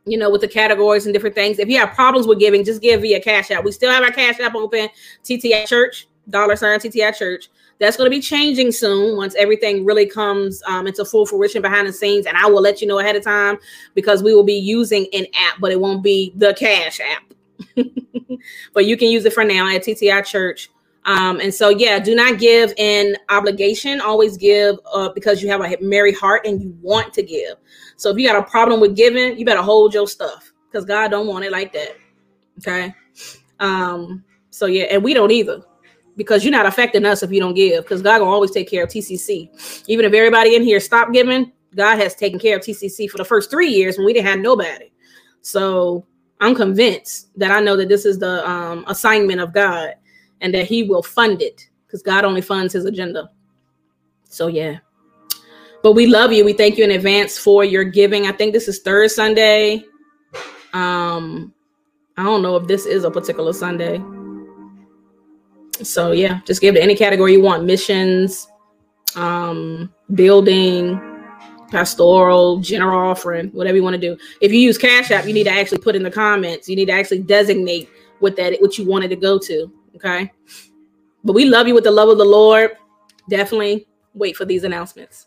[0.07, 1.59] you know, with the categories and different things.
[1.59, 3.65] If you have problems with giving, just give via Cash App.
[3.65, 4.89] We still have our Cash App open,
[5.25, 7.49] TTI Church, dollar sign TTI Church.
[7.79, 11.89] That's going to be changing soon once everything really comes um, into full fruition behind
[11.89, 12.27] the scenes.
[12.27, 13.57] And I will let you know ahead of time
[13.95, 17.35] because we will be using an app, but it won't be the Cash App.
[18.75, 20.71] but you can use it for now at TTI Church.
[21.07, 24.01] Um, and so, yeah, do not give in obligation.
[24.01, 27.57] Always give uh, because you have a merry heart and you want to give.
[28.01, 31.11] So if you got a problem with giving, you better hold your stuff because God
[31.11, 31.99] don't want it like that.
[32.57, 32.95] Okay.
[33.59, 35.61] Um, so yeah, and we don't either
[36.17, 38.85] because you're not affecting us if you don't give because God gonna always take care
[38.85, 39.85] of TCC.
[39.87, 43.25] Even if everybody in here stop giving, God has taken care of TCC for the
[43.25, 44.91] first three years when we didn't have nobody.
[45.43, 46.07] So
[46.41, 49.93] I'm convinced that I know that this is the um, assignment of God
[50.41, 53.31] and that He will fund it because God only funds His agenda.
[54.25, 54.79] So yeah.
[55.83, 56.45] But we love you.
[56.45, 58.27] We thank you in advance for your giving.
[58.27, 59.85] I think this is third Sunday.
[60.73, 61.55] Um,
[62.17, 64.01] I don't know if this is a particular Sunday.
[65.83, 68.47] So yeah, just give to any category you want: missions,
[69.17, 71.01] um, building,
[71.71, 74.19] pastoral, general offering, whatever you want to do.
[74.43, 76.69] If you use Cash App, you need to actually put in the comments.
[76.69, 77.89] You need to actually designate
[78.19, 79.73] what that what you wanted to go to.
[79.97, 80.31] Okay.
[81.25, 82.73] But we love you with the love of the Lord.
[83.29, 85.27] Definitely wait for these announcements.